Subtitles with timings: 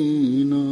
[0.00, 0.63] المتقين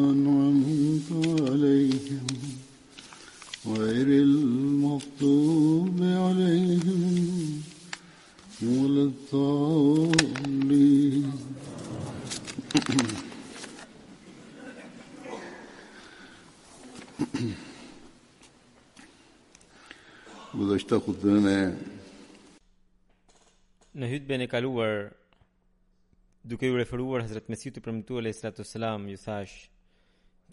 [26.83, 29.53] referuar Hazrat Mesihut i Premtuar Alayhis Salatu selam, ju thash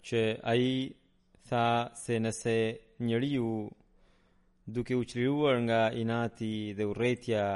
[0.06, 0.20] që
[0.52, 0.66] ai
[1.48, 1.64] tha
[2.02, 2.56] se nëse
[3.04, 3.48] njeriu
[4.76, 7.46] duke u qliruar nga inati dhe urrëtia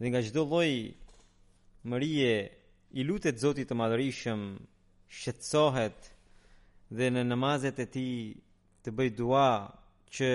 [0.00, 0.72] dhe nga çdo lloj
[1.92, 2.34] mërije
[2.98, 4.40] i lutet Zotit të Madhërisëm
[5.20, 6.00] shetsohet
[6.96, 8.16] dhe në namazet e tij
[8.82, 9.48] të bëj dua
[10.16, 10.30] që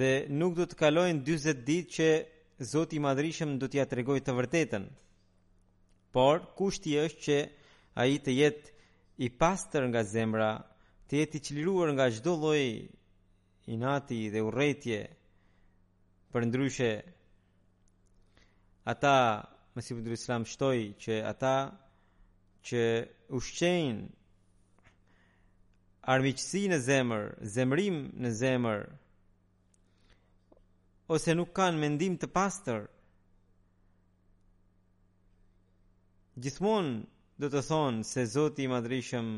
[0.00, 2.10] dhe nuk do të kalojnë 40 ditë që
[2.60, 4.86] Zoti i Madhrishëm do t'ia tregojë të vërtetën.
[6.16, 7.36] Por kushti është që
[8.02, 8.72] ai të jetë
[9.22, 10.48] i pastër nga zemra,
[11.06, 12.64] të jetë i çliruar nga çdo lloj
[13.74, 15.00] inati dhe urrëtie.
[16.34, 16.90] Për ndryshe
[18.92, 19.16] ata
[19.76, 21.56] me sipër Islam shtoi që ata
[22.66, 22.82] që
[23.38, 23.96] ushqejn
[26.14, 27.22] armiqësinë në zemër,
[27.54, 28.80] zemrim në zemër,
[31.10, 32.82] ose nuk kanë mendim të pastër.
[36.38, 36.98] Gjithmonë
[37.42, 39.30] do të thonë se Zoti i Madhrishëm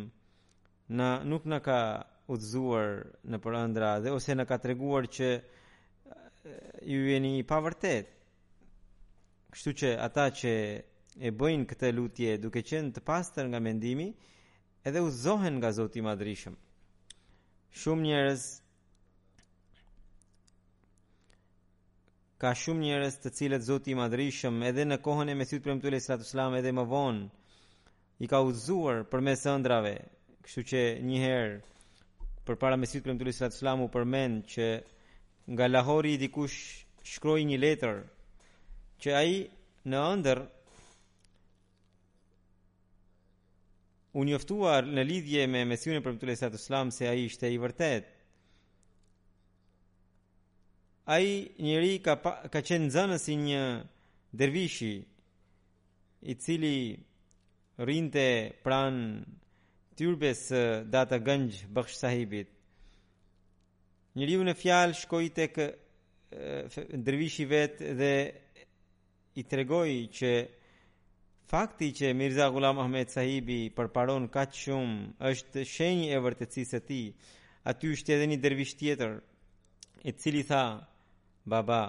[0.98, 1.78] na nuk na ka
[2.34, 2.90] udhzuar
[3.30, 5.28] në përëndra dhe ose në ka të reguar që
[6.90, 8.10] ju jeni i pavërtet.
[9.54, 10.52] Kështu që ata që
[11.20, 14.08] e bëjnë këtë lutje duke qenë të pastër nga mendimi,
[14.88, 16.54] edhe u zohen nga Zoti i Madhrishëm.
[17.80, 18.48] Shumë njerëz
[22.40, 26.24] ka shumë njerëz të cilët Zoti i Madhrishëm edhe në kohën e Mesihut Premtuar Sallallahu
[26.26, 29.92] Wasallam edhe më vonë i ka uzuar përmes ëndrave,
[30.46, 30.80] kështu që
[31.10, 31.58] një herë
[32.48, 34.68] përpara Mesihut Premtuar Sallallahu Wasallam u përmend që
[35.52, 36.56] nga Lahori dikush
[37.12, 38.00] shkroi një letër
[39.04, 39.34] që ai
[39.92, 40.40] në ëndër
[44.20, 48.16] u njoftuar në lidhje me Mesihun Premtuar Sallallahu se ai ishte i vërtetë
[51.12, 53.62] ai njeri ka pa, ka qenë zënë si një
[54.38, 54.94] dervishi
[56.30, 56.76] i cili
[57.88, 58.26] rinte
[58.62, 58.98] pran
[59.98, 60.44] turbes
[60.92, 62.52] data gënj bakhsh sahibit
[64.14, 65.58] njeriu në fjalë shkoi tek
[67.08, 68.12] dervishi vet dhe
[69.42, 70.30] i tregoi që
[71.50, 77.02] fakti që Mirza Ghulam Ahmed sahibi përparon kaq shumë është shenjë e vërtetësisë së ti,
[77.70, 79.18] aty është edhe një dervish tjetër
[80.10, 80.62] i cili tha
[81.52, 81.82] baba,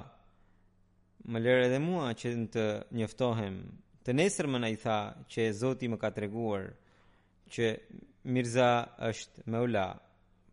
[1.29, 2.65] më lërë edhe mua që të
[2.97, 3.57] njëftohem,
[4.03, 4.97] të nesër më në i tha
[5.31, 6.65] që Zoti më ka të reguar,
[7.53, 7.65] që
[8.33, 8.71] Mirza
[9.11, 9.85] është me ula,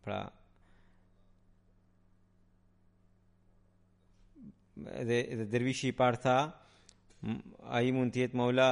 [0.05, 0.19] pra,
[5.01, 6.37] edhe, edhe dervishi i parë tha,
[7.75, 8.69] a i mund tjetë me ula,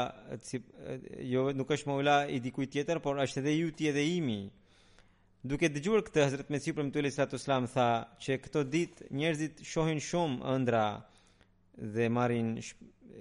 [1.33, 4.39] jo, nuk është me ula i dikuj tjetër, por është edhe ju tjetë dhe imi,
[5.45, 9.59] Duke dëgjuar këtë Hazrat Mesih për Mtulej Sallallahu Alaihi Wasallam tha që këto ditë njerëzit
[9.69, 10.85] shohin shumë ëndra
[11.95, 12.55] dhe marrin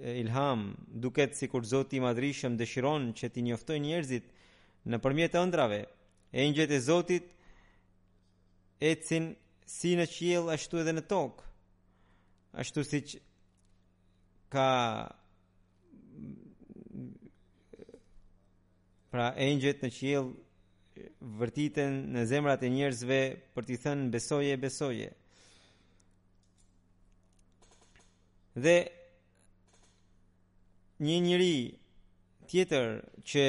[0.01, 0.63] ilham,
[1.05, 4.31] duket sikur Zoti i Madhrishëm dëshiron që t'i njoftojë njerëzit
[4.93, 5.79] nëpërmjet ëndrave.
[6.33, 7.29] Engjëjt e Zotit
[8.91, 9.31] ecin
[9.69, 11.45] si në qiell ashtu edhe në tokë.
[12.63, 13.15] Ashtu siç
[14.53, 14.69] ka
[19.13, 20.33] pra engjëjt në qiell
[21.39, 23.19] vërtiten në zemrat e njerëzve
[23.55, 25.09] për t'i thënë besoje, besoje.
[28.57, 28.77] Dhe
[31.05, 31.55] një njëri
[32.49, 32.87] tjetër
[33.29, 33.43] që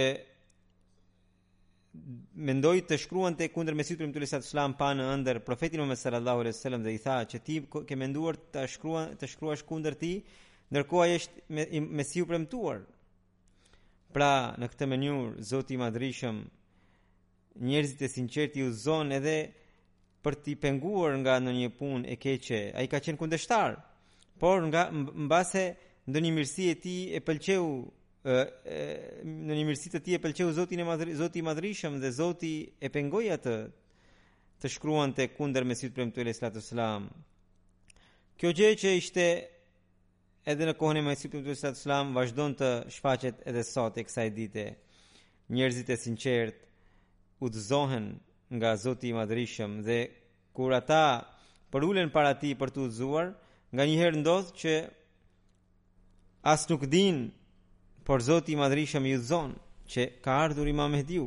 [2.48, 5.40] mendoj të shkruan të kundër me sytë për më të lësat shlam pa në ndër
[5.46, 7.56] profetin më me sallallahu alai sallam dhe i tha që ti
[7.88, 10.12] ke menduar të, shkruan, të shkruash kundër ti
[10.74, 11.64] nërkoha jeshtë me,
[11.96, 12.84] me si premtuar.
[14.12, 16.38] Pra, në këtë mënyur, Zoti Madrishëm,
[17.60, 19.36] njerëzit e sinqertë i uzon edhe
[20.24, 23.76] për t'i penguar nga në një punë e keqe, a i ka qenë kundeshtar,
[24.38, 25.64] por nga mbase
[26.08, 27.66] në një mirësi e ti e pëlqeu,
[28.28, 32.88] në një mirësi të ti e pëlqeu zotin e madri, zotin madrishëm dhe zotin e
[32.94, 33.54] pengoja të,
[34.60, 37.08] të shkruan të kunder me sytë premë të ele slatë slam.
[38.38, 39.28] Kjo gje që ishte
[40.48, 43.64] edhe në kohën e me sytë premë të ele slatë slam, vazhdon të shfaqet edhe
[43.66, 44.66] sot e kësaj dite.
[45.54, 46.67] Njerëzit e sinqertë,
[47.40, 48.06] udhëzohen
[48.54, 49.98] nga Zoti i Madhrishëm dhe
[50.54, 51.04] kur ata
[51.72, 53.26] për ulen para ti për të udhëzuar,
[53.74, 54.74] nga një herë ndodhë që
[56.52, 57.16] as nuk din,
[58.06, 59.58] por Zoti i Madhrishëm ju zonë
[59.92, 61.26] që ka ardhur ima Mehdiu.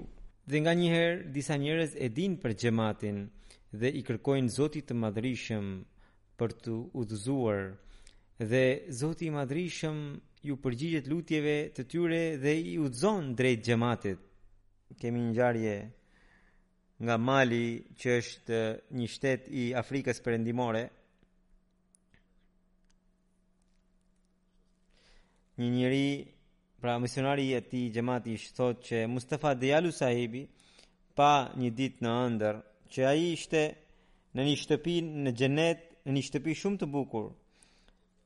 [0.50, 3.20] Dhe nga një herë, disa njërez e din për gjematin
[3.80, 5.66] dhe i kërkojnë Zoti të Madhrishëm
[6.42, 6.72] për të
[7.02, 7.62] udhëzuar.
[8.52, 8.64] Dhe
[9.00, 9.98] Zoti i Madhrishëm
[10.50, 14.18] ju përgjigjet lutjeve të tyre dhe i udhëzon drejt gjematit.
[15.00, 15.76] Kemi një gjarje
[17.02, 20.84] nga Mali, që është eh, një shtet i Afrikës Perëndimore.
[25.62, 26.06] Një njëri,
[26.82, 30.42] pra misionari i atij xhamati thot që Mustafa Dialu Sahibi
[31.18, 32.60] pa një ditë në ëndër
[32.94, 33.64] që ai ishte
[34.38, 34.96] në një shtëpi
[35.26, 37.28] në xhenet, në një shtëpi shumë të bukur.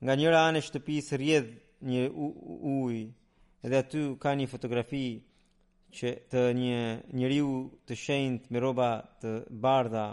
[0.04, 1.54] Nga njëra anë e shtëpisë rrjedh
[1.89, 3.04] një ujë
[3.69, 5.06] dhe aty ka një fotografi
[5.95, 6.80] që të një
[7.19, 7.51] njeriu
[7.88, 8.89] të shenjt me rroba
[9.21, 9.31] të
[9.65, 10.06] bardha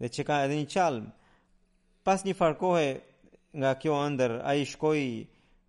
[0.00, 1.06] dhe që ka edhe një qalm.
[2.06, 2.88] Pas një far kohe
[3.60, 5.08] nga kjo ëndër ai shkoi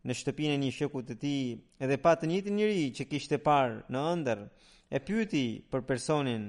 [0.07, 1.43] në shtëpinë e një sheku të tij
[1.83, 4.39] edhe pa të njëjtin njeri që kishte parë në ëndër.
[4.91, 6.43] E pyeti për personin.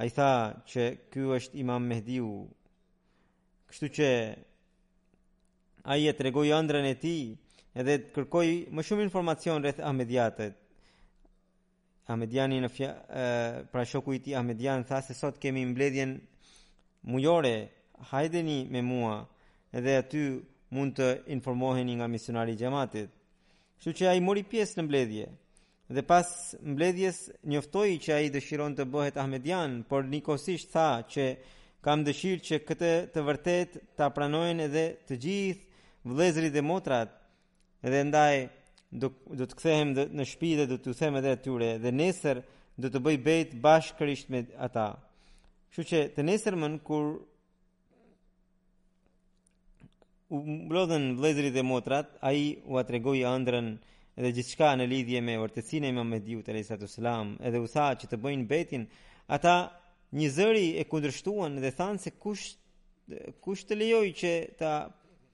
[0.00, 0.32] Ai tha
[0.70, 2.28] që ky është Imam Mehdiu.
[3.68, 4.08] Kështu që
[5.92, 7.24] ai e tregoi ëndrën e tij
[7.80, 10.54] edhe kërkoi më shumë informacion rreth Ahmediatit.
[12.08, 13.22] Ahmedjani në fja, e,
[13.70, 16.18] pra shoku i tij Ahmedjani tha se sot kemi mbledhjen
[17.12, 17.54] mujore.
[18.10, 19.14] Hajdeni me mua
[19.72, 20.22] edhe aty
[20.76, 23.10] mund të informoheni nga misionari i xhamatit.
[23.82, 25.26] që a ai mori pjesë në mbledhje.
[25.96, 26.26] Dhe pas
[26.62, 27.18] mbledhjes
[27.50, 31.26] njoftoi që ai dëshiron të bëhet Ahmedian, por nikosisht tha që
[31.84, 37.10] kam dëshirë që këtë të vërtet ta pranojnë edhe të gjithë vëllezërit dhe motrat.
[37.86, 38.36] Edhe ndaj
[38.98, 42.40] do, do të kthehem në shtëpi dhe do t'u them edhe atyre dhe nesër
[42.80, 44.86] do të bëj bejt bashkërisht me ata.
[45.68, 47.08] Kështu që të nesërmën kur
[50.34, 52.40] u mblodhen vëllezërit e motrat, ai
[52.70, 53.72] u atregoi ëndrën
[54.16, 58.10] edhe gjithçka në lidhje me vërtësinë e Muhamedit (sallallahu alaihi wasallam) edhe u tha që
[58.12, 58.86] të bëjnë betin.
[59.36, 59.56] Ata
[60.16, 62.52] një zëri e kundërshtuan dhe thanë se kush
[63.44, 64.70] kush të lejoj që ta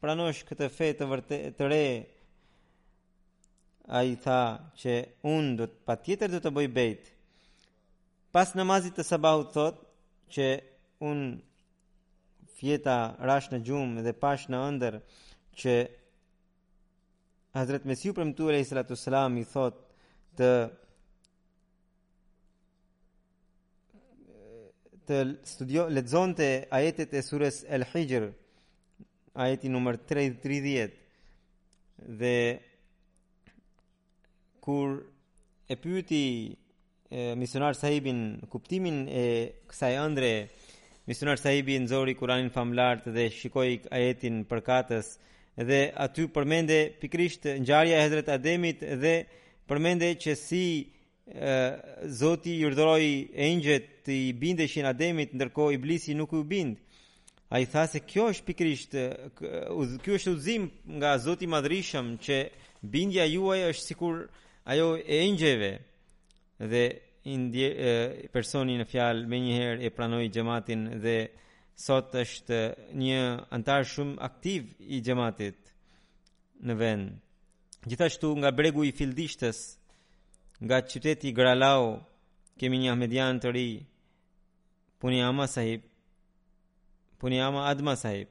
[0.03, 1.83] pranosh këtë fe të vërtetë të re
[3.89, 4.93] a i tha që
[5.27, 7.09] unë do të pa tjetër do të bëj bejt.
[8.33, 9.81] Pas namazit të sabahut thot
[10.33, 10.47] që
[11.05, 11.41] unë
[12.59, 12.97] fjeta
[13.27, 15.01] rash në gjumë dhe pash në ndër
[15.59, 15.75] që
[17.59, 19.83] Hazret Mesiu për mëtu e lehi salatu salam i thot
[20.39, 20.53] të
[25.05, 25.19] të
[25.51, 26.47] studio lexonte
[26.79, 28.29] ajetet e surës El Hijr
[29.43, 30.93] ajeti numër 30
[32.23, 32.33] dhe
[34.63, 35.05] kur
[35.69, 36.57] e pyeti
[37.37, 38.19] misionar sahibin
[38.55, 39.23] kuptimin e
[39.71, 40.31] kësaj ëndre
[41.11, 45.07] misionar sahibi nxori Kur'anin famlart dhe shikoi ajetin përkatës
[45.69, 49.15] dhe aty përmende pikrisht ngjarja e Hazret Ademit dhe
[49.69, 50.65] përmende që si
[52.23, 53.13] Zoti i urdhëroi
[53.49, 56.81] engjëjt të i bindeshin Ademit ndërkohë Iblisi nuk u bind.
[57.55, 58.97] Ai tha se kjo është pikrisht
[60.03, 60.65] kjo është uzim
[60.97, 62.37] nga Zoti i Madhrishëm që
[62.95, 64.25] bindja juaj është sikur
[64.65, 65.79] ajo e injeve
[66.59, 66.83] dhe
[67.33, 67.67] indje,
[68.25, 71.17] e, personi në fjal me një e pranoi xhamatin dhe
[71.75, 72.59] sot është
[73.01, 73.21] një
[73.59, 75.73] antar shumë aktiv i xhamatit
[76.63, 79.59] në vend gjithashtu nga bregu i fildishtës
[80.63, 81.99] nga qyteti Gralau
[82.59, 83.69] kemi një ahmedian të ri
[85.03, 85.83] puni ama sahib
[87.19, 88.29] puni ama adma sahib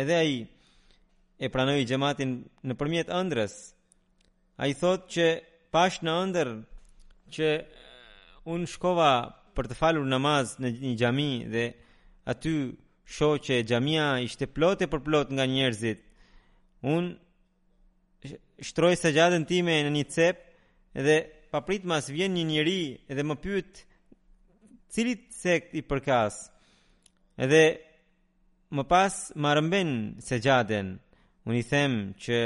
[0.00, 0.44] edhe ai
[1.44, 2.38] e pranoi xhamatin
[2.72, 3.58] nëpërmjet ëndrës
[4.64, 5.28] ai thotë që
[5.74, 6.48] pash në ëndër
[7.34, 9.08] që uh, unë shkova
[9.54, 11.64] për të falur namaz në një gjami dhe
[12.30, 12.52] aty
[13.16, 16.00] sho që gjamia ishte plot e përplot nga njerëzit.
[16.94, 18.30] Unë
[18.68, 20.44] shtroj se gjadën time në një cep
[21.02, 21.18] edhe
[21.52, 22.78] paprit mas vjen një njeri
[23.10, 23.82] edhe më pyet
[24.94, 26.38] cilit sekt i përkas?
[27.42, 27.62] Edhe
[28.74, 30.94] më pas më rëmben se gjadën.
[31.48, 32.38] Unë i them që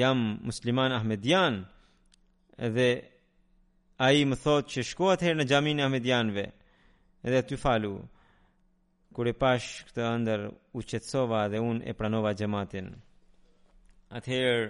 [0.00, 1.62] jam musliman Ahmedian,
[2.56, 3.10] dhe
[3.96, 6.44] a i më thot që shko atëherë në gjamin e medianve
[7.26, 7.94] edhe ty falu
[9.14, 10.42] kur e pash këtë ndër
[10.76, 12.88] u qetsova dhe unë e pranova gjematin
[14.14, 14.64] atëherë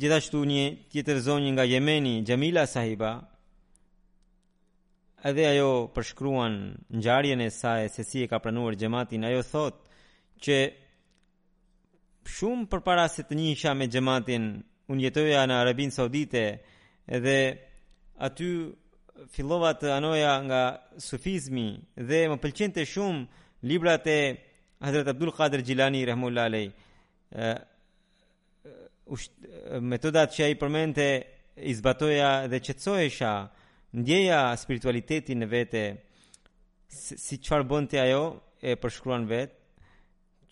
[0.00, 3.10] gjithashtu një tjetër zonjë nga Jemeni Gjamila sahiba
[5.28, 6.58] edhe ajo përshkruan
[6.94, 9.76] në gjarjen e saj se si e ka pranuar gjematin ajo thot
[10.44, 10.56] që
[12.36, 14.44] shumë për para se të njisha me gjematin
[14.92, 16.42] unë jetoja në Arabin Saudite
[17.24, 17.38] dhe
[18.26, 18.48] aty
[19.32, 20.62] fillova të anoja nga
[21.00, 24.18] sufizmi dhe më pëlqente shumë librat e
[24.84, 26.66] Hazrat Abdul Qadir Jilani rahmullahi alay
[27.34, 27.54] uh,
[29.80, 31.06] metodat që ai përmente
[31.70, 33.32] i zbatoja dhe qetësohesha
[33.94, 35.84] ndjeja spiritualitetin në vete
[37.24, 38.24] si çfarë bënte ajo
[38.68, 39.86] e përshkruan vetë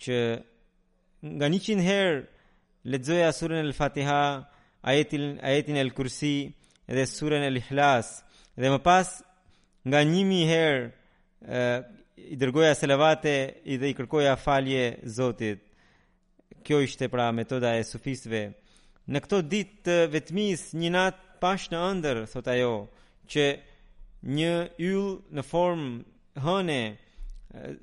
[0.07, 0.19] që
[1.37, 2.21] nga 100 herë
[2.85, 4.23] Ledzoja surën e fatiha,
[4.83, 6.35] ajetin e lë kursi
[6.91, 8.09] dhe surën e lë ihlas
[8.59, 9.09] Dhe më pas
[9.89, 10.75] nga njimi her
[12.33, 13.33] i dërgoja selavate
[13.73, 14.83] i dhe i kërkoja falje
[15.17, 15.62] zotit
[16.67, 18.43] Kjo ishte pra metoda e sufistve
[19.07, 22.73] Në këto dit të vetmis një nat pash në ëndër, thot ajo,
[23.33, 23.47] që
[24.39, 24.53] një
[24.89, 25.87] yll në form
[26.45, 26.81] hëne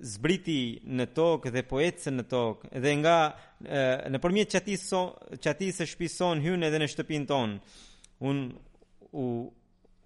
[0.01, 0.55] zbriti
[0.97, 6.41] në tokë dhe poetëse në tokë dhe nga e, në përmjet që ati se shpison
[6.41, 7.75] hynë edhe në shtëpin tonë
[8.25, 8.47] unë
[9.23, 9.27] u,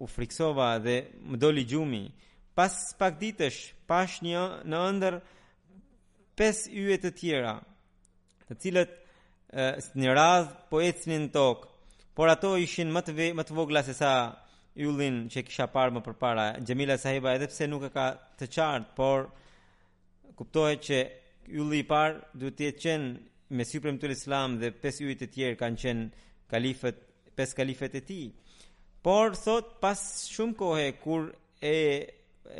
[0.04, 0.98] u friksova dhe
[1.30, 2.02] më doli gjumi
[2.54, 5.16] pas pak ditësh pash një në ndër
[6.38, 7.54] pes yjet të tjera
[8.50, 9.70] të cilët e,
[10.02, 11.70] një radh poetës në tokë
[12.14, 14.12] por ato ishin më të, ve, më të vogla se sa
[14.78, 18.94] yullin që kisha parë më përpara Gjemila sahiba edhe pse nuk e ka të qartë
[18.98, 19.26] por
[20.38, 20.96] kuptohet që
[21.60, 23.02] ylli i parë duhet të jetë qen
[23.58, 26.00] me syprem të Islam dhe pesë yjet e tjerë kanë qen
[26.54, 27.00] kalifët,
[27.38, 28.24] pesë kalifët e tij.
[29.04, 30.02] Por thot pas
[30.34, 31.22] shumë kohë kur
[31.70, 31.76] e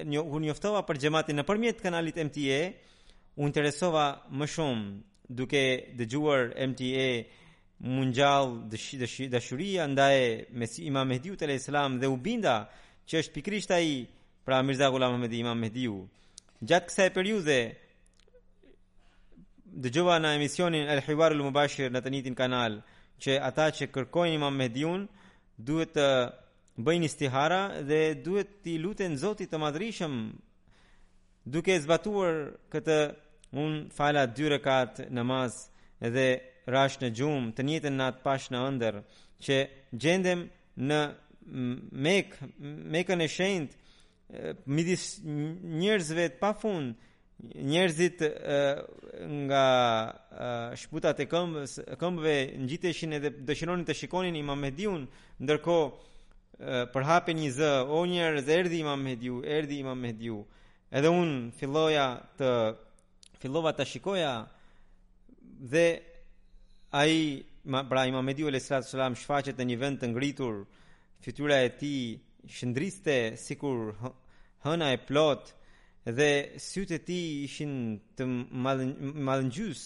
[0.03, 2.61] unë një, njoftova për xhamatin nëpërmjet kanalit MTA,
[3.41, 4.07] u interesova
[4.39, 4.85] më shumë
[5.39, 5.65] duke
[5.99, 7.09] dëgjuar MTA
[7.85, 10.21] Munjal dëshi dëshuri andaj
[10.57, 12.57] me si Imam Mehdiu te salam dhe u binda
[13.09, 14.07] që është pikrisht ai
[14.45, 15.99] pra Mirza Ghulam Mehdi Imam Mehdiu
[16.63, 17.29] Gjatë kësa e për
[19.95, 22.77] ju në emisionin El Hibarul Mubashir në të njëtin kanal
[23.21, 25.09] Që ata që kërkojnë imam Mehdiun
[25.59, 26.07] Duhet të
[26.79, 30.15] bëjnë istihara Dhe duhet t'i lutën Zotit të madrishëm
[31.47, 32.39] Duke e zbatuar
[32.73, 32.99] këtë
[33.55, 36.29] Unë falat dyre katë në mazë Dhe
[36.75, 39.01] rash në gjumë Të njëjtën natë pash në ndër
[39.45, 39.59] Që
[40.03, 40.47] gjendem
[40.91, 41.01] në
[42.07, 42.53] mekë
[42.95, 43.83] Mekën e shendë
[44.77, 45.03] midis
[45.83, 46.95] njerëzve të pafund,
[47.67, 48.23] njerëzit
[49.45, 49.65] nga
[50.81, 55.07] shputat e këmbës, këmbëve ngjiteshin edhe dëshironin të shikonin Imam Mehdiun,
[55.43, 60.39] ndërkohë përhapi një zë, o njerëz erdhi Imam Mehdiu, erdhi Imam Mehdiu.
[60.95, 62.07] Edhe un filloja
[62.39, 62.51] të
[63.43, 64.35] fillova të shikoja
[65.75, 65.87] dhe
[66.95, 67.19] ai
[67.91, 70.63] pra Imam Mehdiu alayhis salam shfaqet në një vend të ngritur,
[71.25, 72.15] fytyra e tij
[72.53, 73.91] shëndriste sikur
[74.65, 75.45] hëna e plot
[76.19, 76.31] dhe
[76.69, 77.73] sytë e tij ishin
[78.17, 78.23] të
[79.29, 79.83] malëngjys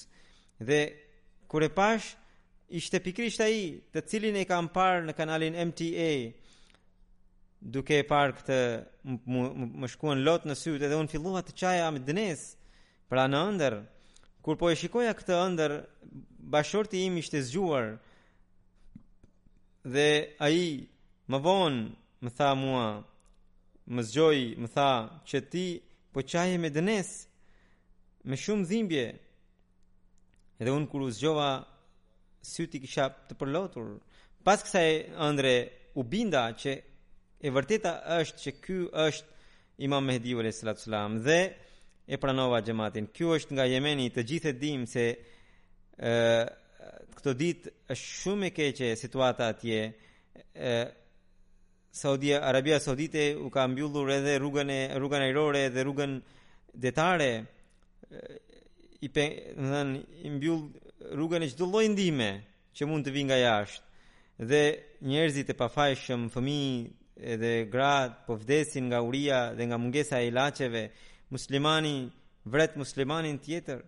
[0.68, 0.78] dhe
[1.50, 2.06] kur e pash
[2.80, 3.58] ishte pikrisht ai
[3.92, 6.10] të cilin e kam parë në kanalin MTA
[7.74, 8.58] duke e parë këtë
[9.80, 12.40] më shkuan lot në sytë dhe un fillova të çaja me dënes
[13.10, 13.74] pra në ëndër
[14.46, 15.72] kur po e shikoja këtë ëndër
[16.54, 17.86] bashorti im ishte zgjuar
[19.94, 20.08] dhe
[20.46, 20.62] ai
[21.30, 21.82] më vonë
[22.22, 22.86] më tha mua
[23.94, 24.90] më zgjoj, më tha
[25.28, 25.64] që ti
[26.12, 27.08] po qaje me dënes,
[28.28, 29.04] me shumë zimbje.
[30.60, 31.48] Edhe unë kur u zgjova,
[32.44, 33.94] syti kisha të përlotur.
[34.44, 34.94] Pas kësa e
[35.26, 35.54] ëndre
[35.98, 36.72] u binda që
[37.38, 39.42] e vërteta është që ky është
[39.86, 41.38] imam Mehdiu alayhi salatu sallam dhe
[42.12, 43.08] e pranova gjematin.
[43.14, 45.04] Ky është nga Jemeni, të gjithë e dim se
[45.98, 46.56] ë
[47.18, 49.80] këto ditë është shumë e keqe situata atje.
[51.90, 56.22] Saudi Arabia Saudite u ka mbyllur edhe rrugën e rrugën ajrore dhe rrugën
[56.74, 57.32] detare
[59.00, 59.24] i pe,
[60.36, 60.62] mbyll
[61.16, 61.88] rrugën e çdo lloj
[62.78, 63.84] që mund të vi nga jashtë
[64.50, 64.62] dhe
[65.10, 66.90] njerëzit e pafajshëm, fëmijë
[67.32, 70.82] edhe grad, po vdesin nga uria dhe nga mungesa e ilaçeve,
[71.32, 71.94] muslimani
[72.44, 73.80] vret muslimanin tjetër.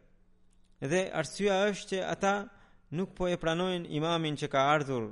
[0.91, 2.35] Dhe arsyeja është që ata
[2.97, 5.05] nuk po e pranojnë imamin që ka ardhur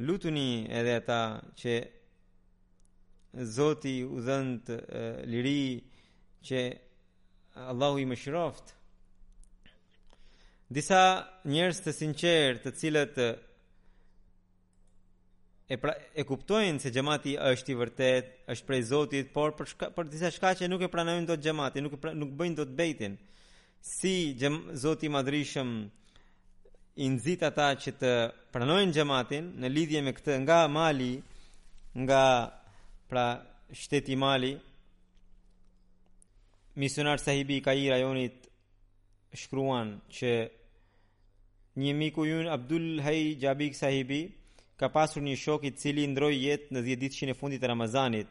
[0.00, 1.18] lutuni edhe ata
[1.58, 1.74] që
[3.34, 4.76] Zoti u dhënë
[5.26, 5.62] liri
[6.46, 6.60] që
[7.70, 8.70] Allahu i mëshiroft.
[10.70, 11.00] Disa
[11.50, 13.18] njerëz të sinqertë, të cilët
[15.70, 19.90] e pra, e kuptojnë se xhamati është i vërtet, është prej Zotit, por për shka,
[19.96, 23.18] për disa shkaqe nuk e pranojnë dot xhamatin, nuk e pra, nuk bëjnë dot bejtin.
[23.96, 24.14] Si
[24.84, 25.74] Zoti i Madhrishëm
[26.94, 28.10] i nëzit ata që të
[28.54, 31.16] pranojnë gjematin në lidhje me këtë nga Mali,
[32.04, 32.20] nga
[33.10, 33.24] pra
[33.72, 34.52] shteti Mali,
[36.78, 38.46] misionar sahibi ka i rajonit
[39.34, 40.30] shkruan që
[41.82, 44.20] një miku jënë Abdul Hai Jabik sahibi
[44.78, 48.28] ka pasur një shok i cili ndroj jetë në 10 që e fundit e Ramazanit.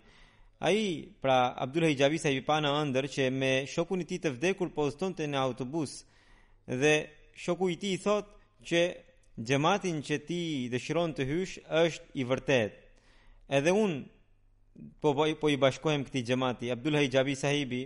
[0.63, 4.21] A i, pra Abdul Hai Jabik sahibi pa në ndër që me shokun i ti
[4.23, 6.03] të vdekur po të në autobus
[6.67, 6.93] dhe
[7.35, 8.31] shoku i ti i thotë
[8.67, 8.81] që
[9.49, 10.41] gjematin që ti
[10.73, 12.79] dëshiron të hysh është i vërtet.
[13.59, 13.99] Edhe unë
[15.01, 16.71] po, po, po i bashkohem këti gjemati.
[16.73, 17.83] Abdullah i Gjabi sahibi,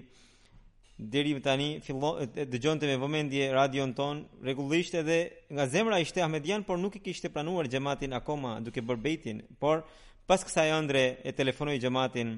[1.14, 5.20] diri më tani, fillo, dëgjonte me vëmendje radion ton, regullisht edhe
[5.54, 9.84] nga zemra ishte Ahmedian, por nuk i kishte pranuar gjematin akoma duke bërbetin, por
[10.28, 12.38] pas kësa e andre e telefonoj gjematin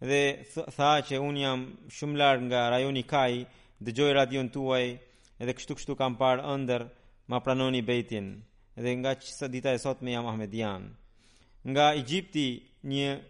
[0.00, 0.22] dhe
[0.54, 1.66] th tha që unë jam
[1.98, 3.32] shumë larë nga rajoni kaj,
[3.84, 4.86] dëgjoj radion tuaj,
[5.42, 6.86] edhe kështu kështu kam parë ndër,
[7.28, 8.26] ma pranoni bejtin
[8.82, 10.82] dhe nga qësa dita e sot me jam Ahmedian.
[11.64, 13.20] Nga Egypti një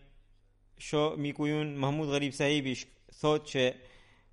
[0.79, 2.75] sho mikujun Mahmud Gharib sahibi
[3.21, 3.65] thot që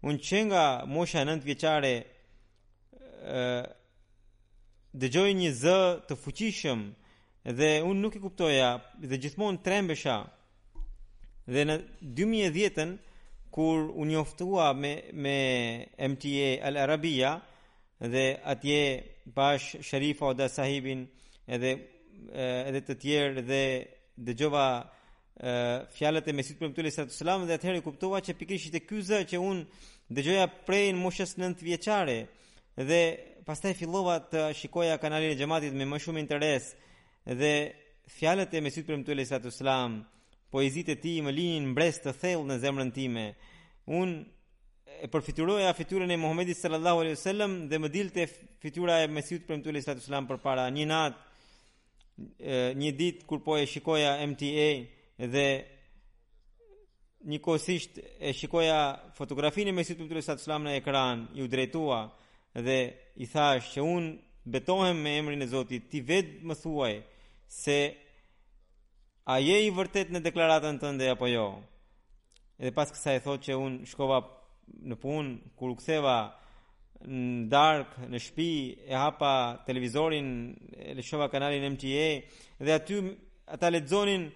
[0.07, 0.63] unë që nga
[0.95, 1.95] mosha nënt vjeqare
[5.01, 6.81] dëgjoj një zë të fuqishëm
[7.57, 8.69] dhe unë nuk i kuptoja
[9.09, 10.15] dhe gjithmonë trembesha
[11.53, 11.75] dhe në
[12.21, 12.95] 2010
[13.55, 15.37] kur u njoftua me me
[16.11, 17.33] MTA Al Arabia
[18.13, 18.81] dhe atje
[19.25, 21.07] bash Sharifa dhe sahibin
[21.47, 21.71] edhe
[22.65, 23.61] edhe të tjerë dhe
[24.27, 24.65] dëgjova
[25.97, 29.21] fjalët e Mesit Premtuli sallallahu alaihi wasallam dhe atëherë kuptova që pikërisht e ky zë
[29.33, 29.63] që un
[30.15, 32.19] dëgjoja prej në moshës 9 vjeçare
[32.91, 33.01] dhe
[33.47, 36.69] pastaj fillova të shikoja kanalin e gjematit me më shumë interes
[37.41, 37.53] dhe
[38.19, 39.99] fjalët e Mesit Premtuli sallallahu alaihi wasallam
[40.53, 43.25] poezitë e tij më linin mbres të thellë në zemrën time
[43.99, 44.09] un
[45.01, 48.25] e përfituroja fityrën e Muhamedit sallallahu alaihi wasallam dhe më dilte
[48.63, 53.65] fytyra e Mesihut premtuesit sallallahu alaihi wasallam përpara një natë një ditë kur po e
[53.67, 54.69] shikoja MTA
[55.33, 55.47] dhe
[57.25, 58.79] njëkohësisht e shikoja
[59.17, 61.99] fotografinë e Mesihut premtuesit sallallahu alaihi wasallam në ekran ju drejtua
[62.65, 62.79] dhe
[63.23, 64.05] i thash që un
[64.45, 66.95] betohem me emrin e Zotit ti vet më thuaj
[67.59, 67.79] se
[69.25, 71.47] a je i vërtet në deklaratën tënde apo jo
[72.59, 74.21] edhe pas e thotë që un shkova
[74.89, 76.15] në punë, kur u ktheva
[77.05, 78.49] në dark, në shpi,
[78.89, 79.33] e hapa
[79.67, 80.27] televizorin,
[80.85, 82.05] e lëshova kanalin MTA,
[82.65, 82.99] dhe aty
[83.55, 84.29] ata ledzonin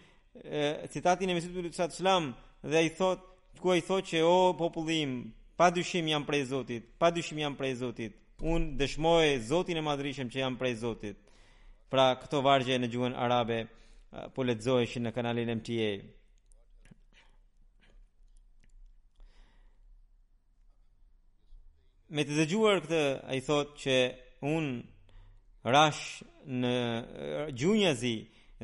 [0.93, 3.23] citatin e Mesit Pudu Qatë Shlam, dhe ai i thot,
[3.61, 5.13] ku i thot që o popullim,
[5.57, 10.29] pa dyshim jam prej Zotit, pa dyshim jam prej Zotit, unë dëshmoj Zotin e madrishem
[10.31, 11.17] që jam prej Zotit.
[11.89, 13.63] Pra këto vargje në gjuhën arabe,
[14.33, 15.89] po ledzojshin në kanalin MTA.
[22.17, 23.95] me të dëgjuar këtë ai thotë që
[24.51, 24.69] un
[25.69, 25.99] rash
[26.61, 28.15] në eh, gjunjazi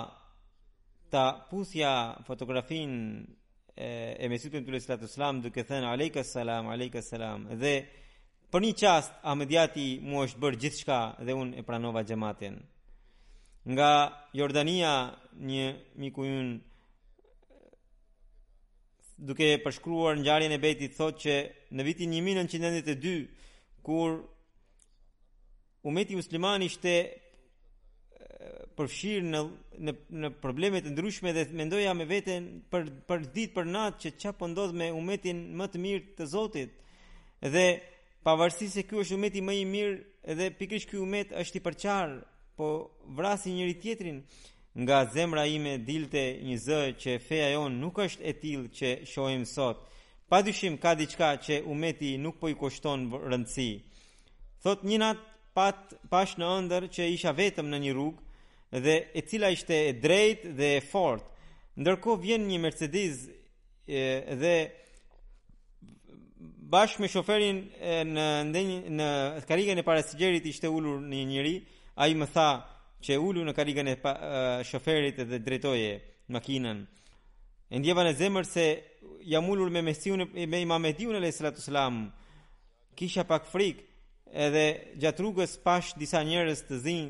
[1.11, 1.93] ta pusja
[2.27, 2.91] fotografin
[3.77, 7.75] eh, e, e mesit për të lësë latë duke thënë alejka salam, alejka salam dhe
[8.51, 12.59] për një qast a mu është bërë gjithë shka dhe unë e pranova gjematin
[13.65, 13.93] nga
[14.35, 14.93] Jordania
[15.37, 16.59] një miku jënë
[19.21, 21.35] duke përshkruar në e betit thot që
[21.77, 23.29] në vitin 1992
[23.83, 24.23] kur
[25.85, 26.95] umeti muslimani shte
[28.77, 29.41] përfshirë në,
[29.85, 34.11] në, në problemet e ndryshme dhe mendoja me veten për, për dit për natë që
[34.23, 36.71] qa pëndodh po me umetin më të mirë të zotit
[37.45, 37.67] dhe
[38.25, 42.17] pavarësi se kjo është umeti më i mirë dhe pikrish kjo umet është i përqarë
[42.61, 42.69] po
[43.17, 44.23] vrasi njëri tjetrin
[44.79, 49.45] nga zemra ime dilte një zë që feja jon nuk është e tillë që shohim
[49.47, 49.83] sot.
[50.31, 53.71] Pa dyshim ka diçka që umeti nuk po i kushton rëndësi.
[54.63, 55.19] Thot një nat
[55.55, 59.97] pat pash në ëndër që isha vetëm në një rrugë dhe e cila ishte e
[60.03, 61.27] drejtë dhe e fortë.
[61.81, 63.25] Ndërkohë vjen një Mercedes
[63.91, 64.01] e,
[64.43, 64.55] dhe
[66.71, 67.65] bashkë me shoferin
[68.15, 69.07] në ndenjë, në
[69.51, 71.57] karigen e parasigjerit ishte ulur një njëri,
[72.01, 72.51] a i më tha,
[73.05, 75.93] që ulu në karigën e pa, uh, shoferit dhe drejtoje
[76.35, 76.83] makinën.
[77.73, 78.65] E ndjeva në zemër se
[79.31, 82.03] jam ulur me mesiun me Imamediun alayhis salatu selam.
[82.97, 83.85] Kisha pak frikë
[84.33, 84.67] edhe
[85.01, 87.09] gjatë rrugës pash disa njerëz të zinj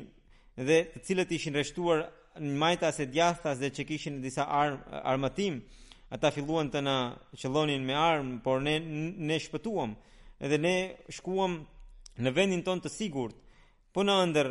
[0.67, 1.99] dhe të cilët ishin rreshtuar
[2.39, 5.59] në majta se djathas dhe që kishin disa arm, armatim,
[6.13, 6.97] ata filluan të na
[7.39, 8.79] qëllonin me armë, por ne
[9.27, 9.95] ne shpëtuam
[10.41, 10.75] edhe ne
[11.13, 11.59] shkuam
[12.21, 13.35] në vendin ton të sigurt.
[13.93, 14.47] Po në ndër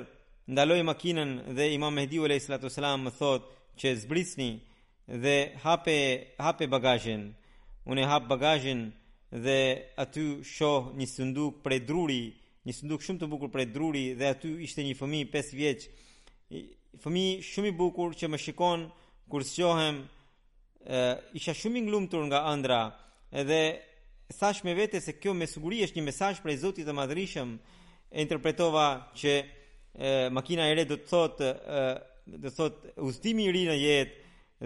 [0.53, 3.43] ndaloi makinën dhe Imam Mehdi alayhi salatu sallam më thot
[3.81, 4.51] që zbrisni
[5.23, 5.97] dhe hape
[6.47, 7.23] hape bagazhin.
[7.91, 8.81] Unë hap bagazhin
[9.45, 9.59] dhe
[10.05, 10.25] aty
[10.57, 12.25] shoh një sunduk prej druri,
[12.67, 15.81] një sunduk shumë të bukur prej druri dhe aty ishte një fëmijë 5 vjeç.
[17.03, 18.81] Fëmijë shumë i bukur që më shikon
[19.31, 21.01] kur shohem ë
[21.39, 22.81] isha shumë i ngulumtur nga ëndra
[23.41, 23.61] edhe
[24.39, 27.55] thash me vete se kjo me siguri është një mesazh prej Zotit të Madhrishëm
[28.11, 28.87] e interpretova
[29.21, 29.33] që
[30.31, 31.51] makina e re do të thotë
[32.31, 34.15] do të thotë udhëtimi i ri në jetë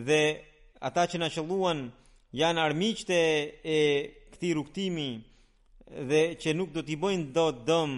[0.04, 0.20] dhe
[0.84, 1.78] ata që na qelluan
[2.36, 3.14] janë armiqtë
[3.64, 3.76] e,
[4.34, 5.08] këtij rrugtimi
[6.10, 7.92] dhe që nuk do t'i bëjnë do të dëm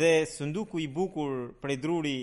[0.00, 1.30] dhe sunduku i bukur
[1.62, 2.18] prej druri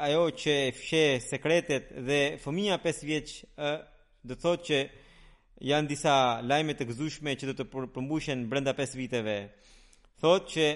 [0.00, 3.70] ajo që fshe sekretet dhe fëmia 5 vjeç dhe
[4.28, 4.78] do thotë që
[5.68, 9.36] janë disa lajme të gëzushme që do të përmbushen brenda 5 viteve
[10.22, 10.66] thotë që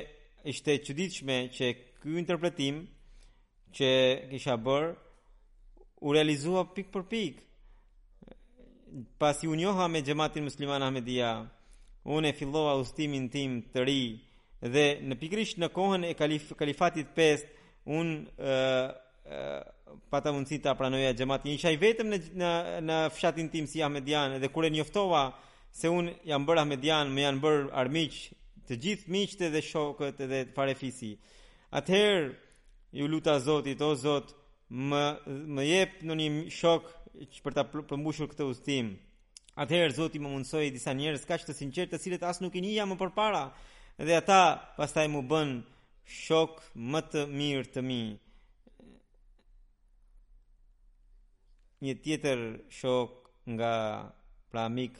[0.44, 1.66] ishte qëditshme që
[2.02, 2.78] ky interpretim
[3.76, 3.90] që
[4.32, 4.90] kisha bërë
[6.06, 7.40] u realizua pik për pik
[9.22, 11.30] pas i unjoha me gjematin musliman Ahmedia
[12.04, 14.02] unë fillova ustimin tim të ri
[14.74, 17.46] dhe në pikrish në kohën e kalif, kalifatit pest
[17.86, 22.50] unë uh, uh, pata mundësi të apranoja gjematin isha i vetëm në, në,
[22.88, 25.30] në fshatin tim si Ahmedian dhe kure njoftova
[25.72, 28.20] se unë jam bërë Ahmedian më janë bërë armiq
[28.72, 31.12] të gjithë miqët dhe shokët dhe farefisi.
[31.76, 32.30] Atëherë
[32.96, 34.32] ju luta Zotit, o Zot,
[34.88, 35.04] më
[35.52, 36.84] më jep në një shok
[37.44, 38.86] për ta përmbushur këtë udhtim.
[39.60, 42.86] Atëherë Zoti më mundsoi disa njerëz kaq të sinqertë, të cilët as nuk i njeha
[42.88, 43.42] më përpara,
[44.06, 44.40] dhe ata
[44.78, 45.50] pastaj më bën
[46.24, 46.52] shok
[46.92, 48.02] më të mirë të mi.
[51.84, 52.38] Një tjetër
[52.78, 53.74] shok nga
[54.52, 54.96] pra mik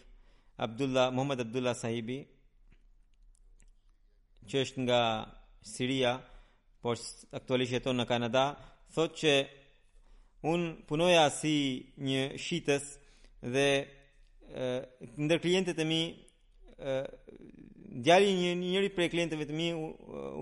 [0.66, 2.20] Abdullah Muhammad Abdullah Sahibi,
[4.52, 5.00] që është nga
[5.64, 6.12] Siria,
[6.84, 6.98] por
[7.38, 8.44] aktualisht jeton në Kanada,
[8.94, 9.32] thotë që
[10.52, 11.56] unë punoja si
[12.02, 12.88] një shitës
[13.54, 14.72] dhe e,
[15.22, 16.00] ndër klientët e mi
[18.02, 19.84] djali një njëri prej klientëve të mi u,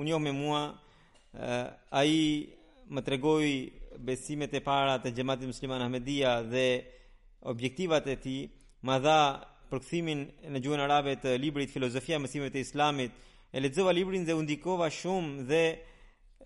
[0.00, 0.62] u njeh me mua
[2.00, 2.14] ai
[2.94, 3.50] më tregoi
[4.00, 6.64] besimet e para të xhamatit musliman Ahmedia dhe
[7.52, 8.40] objektivat e tij
[8.88, 9.20] më dha
[9.70, 10.20] përkthimin
[10.54, 13.12] në gjuhën arabe të librit Filozofia e mësimeve të Islamit
[13.50, 15.62] e lexova librin dhe u ndikova shumë dhe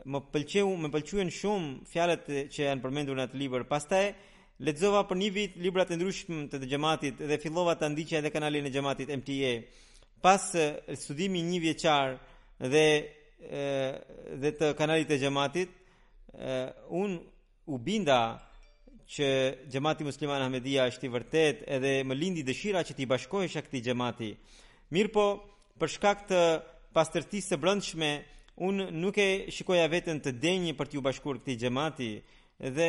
[0.08, 3.64] më pëlqeu, më pëlqyen shumë fjalët që janë përmendur në atë libër.
[3.68, 4.06] Pastaj
[4.64, 8.66] lexova për një vit libra të ndryshëm të xhamatit dhe fillova ta ndiqja edhe kanalin
[8.70, 9.52] e xhamatit MTA.
[10.24, 10.48] Pas
[10.96, 12.16] studimi një vjeçar
[12.72, 12.86] dhe
[13.52, 14.02] e,
[14.40, 15.70] dhe të kanalit të xhamatit
[16.88, 17.18] un
[17.68, 18.20] u binda
[19.14, 19.28] që
[19.72, 24.30] xhamati musliman Ahmedia është i vërtet edhe më lindi dëshira që të bashkohesha këtij xhamati.
[24.92, 25.24] Mirpo
[25.78, 26.40] për shkak të
[26.94, 28.10] pas tërtisë së brëndshme,
[28.68, 32.10] unë nuk e shikoja vetën të denjë për t'ju bashkur këti gjemati,
[32.76, 32.88] dhe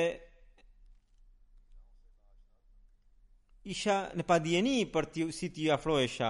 [3.74, 6.30] isha në padjeni për t'ju si t'ju afroesha.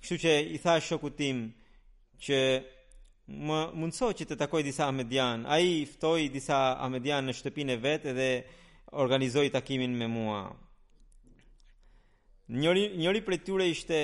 [0.00, 1.44] Kështu që i tha shoku tim
[2.24, 2.38] që
[3.48, 5.46] më mundso që të takoj disa Ahmedian.
[5.46, 8.28] A i ftoj disa Ahmedian në shtëpin e vetë dhe
[9.02, 10.42] organizoj takimin me mua.
[12.58, 13.98] Njëri, njëri për tyre ishte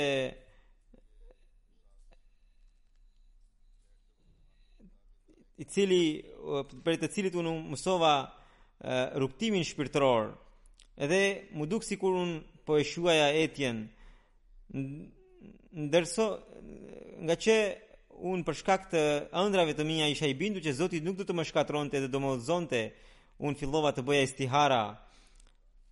[5.58, 5.98] i cili
[6.84, 8.14] për të cilit unë mësova
[9.16, 10.32] rrugtimin shpirtëror.
[11.06, 11.20] Edhe
[11.54, 12.32] më duk sikur un
[12.66, 13.84] po e shuaja etjen.
[15.84, 16.26] Ndërso
[17.26, 17.56] nga që
[18.32, 19.00] un për shkak të
[19.40, 22.20] ëndrave të mia isha i bindur që Zoti nuk do të më shkatronte dhe do
[22.22, 22.82] më udhzonte,
[23.46, 24.82] un fillova të bëja istihara.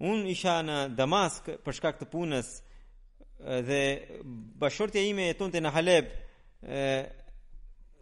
[0.02, 2.52] Un isha në Damask për shkak të punës
[3.42, 3.80] dhe
[4.62, 6.08] bashortja ime jetonte në Halep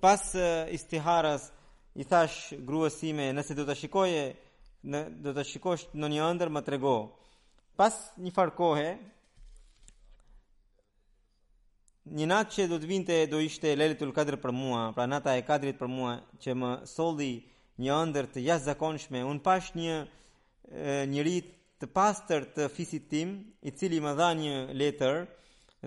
[0.01, 0.35] pas
[0.73, 1.53] istiharas
[1.95, 4.25] i thash gruas sime nëse do ta shikoje
[4.91, 6.95] në do ta shikosh në një ëndër më trego.
[7.77, 8.91] Pas një far kohe
[12.11, 15.45] Një natë që do të vinte do ishte Lejlatul Kadr për mua, pra nata e
[15.47, 17.29] Kadrit për mua që më solli
[17.85, 19.21] një ëndër të jashtëzakonshme.
[19.31, 19.97] unë pash një
[21.13, 21.37] njëri
[21.81, 23.29] të pastër të fisit tim,
[23.63, 25.15] i cili më dha një letër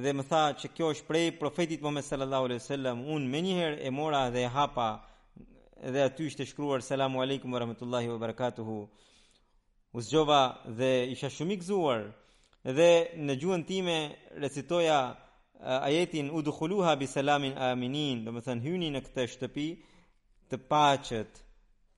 [0.01, 3.41] dhe më tha që kjo është prej profetit më me sallallahu alai sallam unë me
[3.45, 4.89] njëherë e mora dhe e hapa
[5.93, 8.77] dhe aty është shkruar salamu alaikum wa rahmetullahi wa barakatuhu
[9.93, 10.41] u zgjova
[10.79, 12.01] dhe isha shumik zuar
[12.77, 12.91] dhe
[13.25, 13.97] në gjuhën time
[14.43, 14.99] recitoja
[15.89, 19.67] ajetin u dukuluha bi salamin aminin dhe më thënë hyni në këtë shtëpi
[20.49, 21.34] të pachet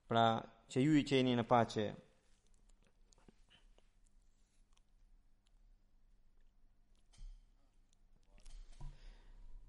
[0.08, 0.26] pra
[0.70, 1.94] që ju i qeni në pachet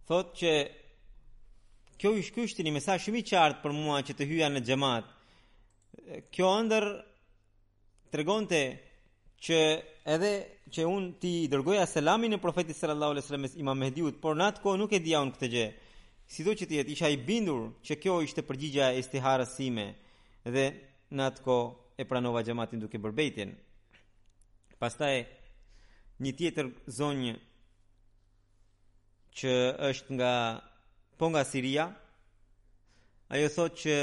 [0.07, 0.51] thot që
[1.99, 5.07] kjo ish kushti një mesaj shumë i qartë për mua që të hyja në gjemat.
[6.31, 6.85] Kjo ndër
[8.11, 8.61] të regonte
[9.43, 9.59] që
[10.15, 10.31] edhe
[10.71, 14.47] që unë ti i dërgoja selamin e profetit sallallahu alaihi wasallam Imam Mehdiut, por në
[14.53, 15.67] atë ko nuk e dija unë këtë gjë.
[16.27, 19.87] Sido që të jetë, isha i bindur që kjo ishte përgjigja e istiharës sime
[20.43, 20.65] dhe
[21.15, 21.59] në atë ko
[22.01, 23.51] e pranova xhamatin duke bërbetin.
[24.79, 25.21] Pastaj
[26.23, 27.35] një tjetër zonjë
[29.38, 29.54] që
[29.91, 30.32] është nga
[31.19, 31.86] po nga Siria.
[33.34, 33.95] Ajo thot që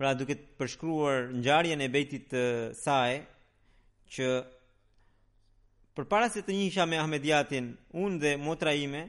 [0.00, 2.44] pra duke të përshkruar ngjarjen e Betit të
[2.82, 3.12] saj
[4.14, 4.28] që
[5.96, 7.70] përpara se të njihja me Ahmediatin,
[8.04, 9.02] unë dhe motra ime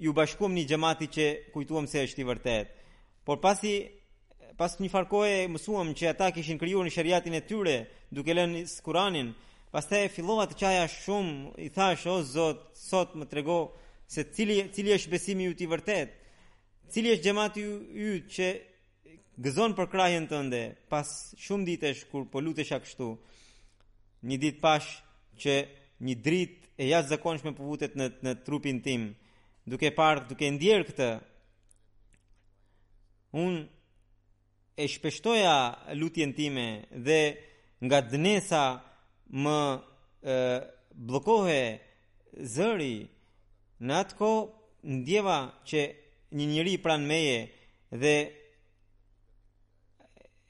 [0.00, 2.68] ju bashkuam një gjemati që kujtuam se është i vërtet.
[3.26, 3.74] Por pasi
[4.60, 7.76] pas një farkoje mësuam që ata kishin krijuar në shariatin e tyre
[8.12, 9.30] duke lënë Kur'anin,
[9.70, 13.56] Pastaj e fillova të qaja shumë, i thash o Zot, sot më trego
[14.10, 16.16] se cili cili është besimi yt i vërtet.
[16.90, 18.48] Cili është xhamati ju, që
[19.44, 20.62] gëzon për të tënde?
[20.90, 21.06] Pas
[21.44, 23.12] shumë ditësh kur po lutesha kështu,
[24.26, 24.90] një ditë pash
[25.40, 25.54] që
[26.02, 29.06] një dritë e jashtëzakonshme po vutet në në trupin tim,
[29.70, 31.10] duke parë, duke ndjerë këtë.
[33.38, 33.62] Un
[34.76, 35.54] e shpeshtoja
[35.94, 36.66] lutjen time
[37.06, 37.20] dhe
[37.86, 38.64] nga dënesa
[39.30, 39.58] më
[40.34, 40.36] e,
[40.94, 41.62] blokohe
[42.52, 42.94] zëri
[43.80, 44.30] në atë ko
[45.00, 45.38] ndjeva
[45.68, 45.84] që
[46.36, 47.36] një njëri pran meje
[48.02, 48.14] dhe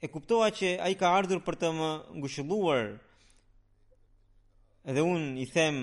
[0.01, 1.89] e kuptoha që a i ka ardhur për të më
[2.21, 2.81] ngushëlluar
[4.97, 5.77] dhe unë i them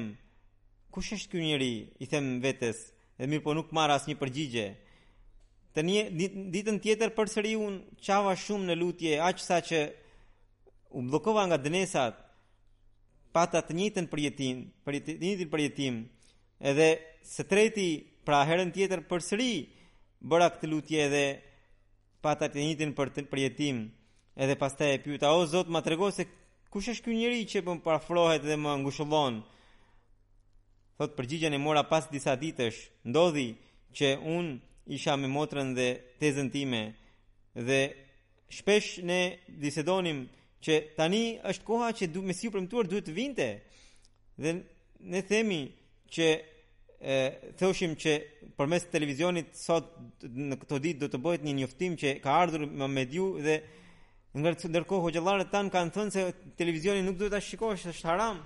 [0.92, 1.72] kush është kjo njëri
[2.04, 2.86] i them vetes
[3.18, 4.66] dhe mirë po nuk marra asë një përgjigje
[5.74, 6.02] të një
[6.52, 9.82] ditën tjetër për sëri unë qava shumë në lutje aqë sa që
[10.98, 12.26] u blokova nga dënesat
[13.38, 15.98] pata të njëjtën për jetim, për të njëjtin për jetim.
[16.70, 16.88] Edhe
[17.34, 17.84] së treti,
[18.26, 19.50] pra herën tjetër përsëri
[20.30, 21.24] bëra këtë lutje edhe
[22.24, 23.76] pata të njëjtin për të për jetim.
[24.42, 26.26] Edhe pastaj e pyeta, o Zot, ma trego se
[26.72, 29.38] kush është ky njeriu që më parafrohet dhe më ngushëllon.
[30.98, 32.80] Thot përgjigjen e mora pas disa ditësh,
[33.12, 33.48] ndodhi
[33.96, 34.46] që un
[34.98, 36.82] isha me motrën dhe tezën time
[37.68, 37.80] dhe
[38.56, 39.20] shpesh ne
[39.62, 40.24] disedonim
[40.62, 43.46] që tani është koha që du, Mesiu përmëtuar duhet të vinte.
[44.38, 44.52] Dhe
[45.12, 45.60] ne themi
[46.14, 46.26] që
[46.98, 47.16] e
[47.58, 48.12] thoshim që
[48.58, 49.92] përmes televizionit sot
[50.26, 53.54] në këto ditë do të bëhet një njoftim që ka ardhur me mediu dhe
[54.38, 56.24] ndërkohë hoqëllarët tan kanë thënë se
[56.58, 58.40] televizionit nuk duhet ta shikosh, është haram,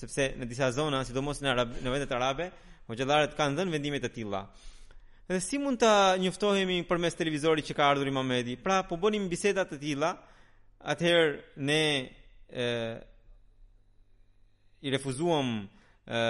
[0.00, 2.48] sepse në disa zona, sidomos në Arab, në vendet arabe,
[2.88, 4.40] hoqëllarët kanë dhënë vendime të tilla.
[5.28, 5.92] Dhe si mund të
[6.24, 8.56] njoftohemi përmes televizorit që ka ardhur Imamedi?
[8.56, 10.14] Pra, po bonim biseda të tilla,
[10.84, 11.82] atëherë ne
[12.48, 12.68] e,
[14.86, 16.20] i refuzuam e,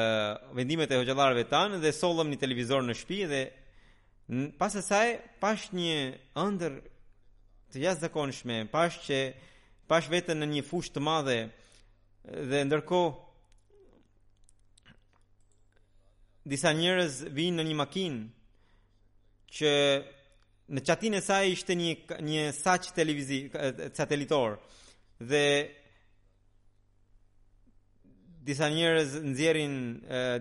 [0.56, 3.42] vendimet e hoqëllarëve tanë dhe solëm një televizor në shtëpi dhe
[4.60, 5.98] pas asaj pash një
[6.42, 6.80] ëndër
[7.72, 9.20] të jashtëzakonshme, pash që
[9.88, 11.38] pash vetën në një fushë të madhe
[12.50, 13.16] dhe ndërkohë
[16.48, 18.20] disa njerëz vinë në një makinë
[19.58, 19.68] që
[20.76, 21.90] në qatin e saj ishte një,
[22.28, 23.38] një saq televizi,
[23.96, 24.58] satelitor
[25.30, 25.44] dhe
[28.48, 29.76] disa njerëz nxjerrin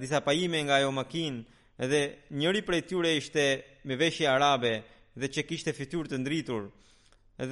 [0.04, 2.02] disa pajime nga ajo makinë dhe
[2.42, 3.46] njëri prej tyre ishte
[3.88, 4.74] me veshje arabe
[5.20, 6.68] dhe që kishte fytyrë të ndritur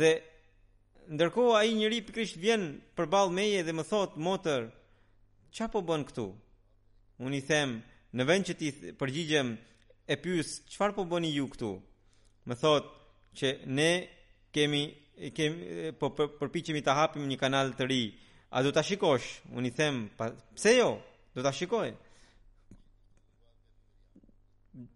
[0.01, 0.11] dhe
[1.15, 2.67] ndërkohë ai njeri pikrisht vjen
[2.99, 4.67] përball meje dhe më thot motër
[5.53, 6.27] çfarë po bën këtu
[7.23, 7.77] unë i them
[8.15, 9.53] në vend që ti përgjigjem
[10.11, 11.71] e pyes çfarë po bëni ju këtu
[12.49, 12.85] Më thot
[13.39, 13.89] që ne
[14.53, 14.83] kemi
[15.37, 18.01] kemi po përpiqemi ta hapim një kanal të ri.
[18.55, 19.27] A do ta shikosh?
[19.57, 20.03] Unë i them,
[20.55, 20.89] pse jo?
[21.35, 21.89] Do ta shikoj.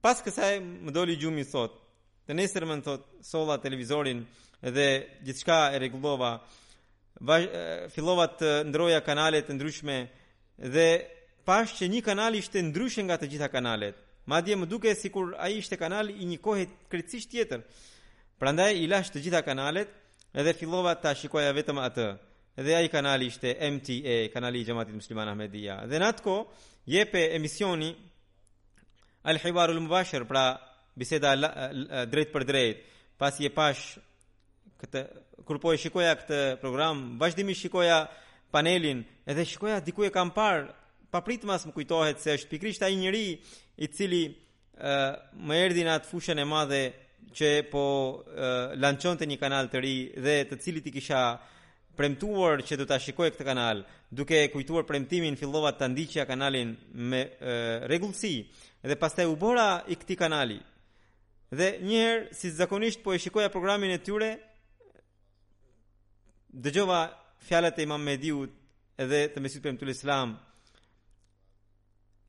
[0.04, 1.78] Pas kësaj më doli gjumi sot.
[2.28, 4.22] Të nesër më thot, solla televizorin
[4.76, 4.88] dhe
[5.26, 6.34] gjithçka e rregullova.
[7.96, 9.98] Fillova të ndroja kanale të ndryshme
[10.76, 10.86] dhe
[11.50, 14.06] pashë që një kanal ishte ndryshe nga të gjitha kanalet.
[14.30, 17.64] Ma dje më duke si kur a i shte kanal i një kohet krejtësisht tjetër
[18.40, 19.90] Pra ndaj i lasht të gjitha kanalet
[20.38, 22.06] Edhe fillova ta shikoja vetëm atë
[22.62, 26.36] Edhe a i kanali ishte MTA Kanali i gjematit musliman Ahmedia Edhe në atë ko
[26.90, 27.90] je pe emisioni
[29.30, 30.46] Al-Hibaru Mubasher, Pra
[30.98, 31.34] biseda
[32.14, 32.86] drejt për drejt
[33.20, 33.96] Pas je pash
[34.84, 35.06] këtë,
[35.50, 38.04] po e shikoja këtë program vazhdimisht shikoja
[38.56, 40.70] panelin Edhe shikoja diku e kam parë
[41.14, 43.38] papritmas më kujtohet se është pikrisht ai njeri
[43.82, 46.82] i cili ë uh, më erdhi në atë fushën e madhe
[47.36, 51.24] që po uh, lançonte një kanal të ri dhe të cilit i kisha
[51.98, 57.26] premtuar që do ta shikoj këtë kanal, duke kujtuar premtimin fillova ta ndiqja kanalin me
[57.92, 58.46] rregullsi
[58.88, 60.62] dhe pastaj u bora i këtij kanali.
[61.52, 64.30] Dhe një herë si zakonisht po e shikoja programin e tyre,
[66.56, 67.02] dëgjova
[67.50, 68.56] fjalët e Imam Mediut
[68.96, 70.38] dhe të Mesihut Premtul Islam,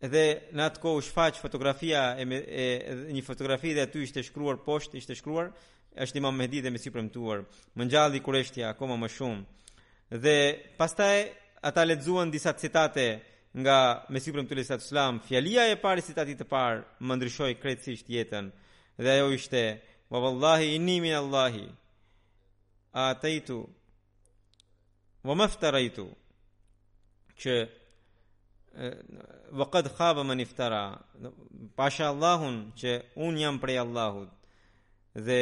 [0.09, 0.23] dhe
[0.57, 4.97] në atë kohë shfaq fotografia e, e, e një fotografi dhe aty ishte shkruar poshtë
[4.97, 5.51] ishte shkruar
[6.01, 7.43] është Imam Mehdi dhe me si premtuar
[7.77, 10.37] më ngjalli kurështja akoma më shumë dhe
[10.81, 11.19] pastaj
[11.69, 13.21] ata lexuan disa citate
[13.59, 18.09] nga Mesih premtu li sallallahu alaihi fjalia e parë citati të parë më ndryshoi krejtësisht
[18.15, 18.49] jetën
[19.03, 19.63] dhe ajo ishte
[20.11, 21.67] wa wallahi inni min allahi
[22.95, 23.59] ataitu
[25.27, 26.07] wa maftaraitu
[27.41, 27.57] që
[29.53, 30.81] وقد خاب من افترا
[31.77, 32.93] پاشا Allahun që
[33.27, 34.31] un jam prej Allahut
[35.27, 35.41] dhe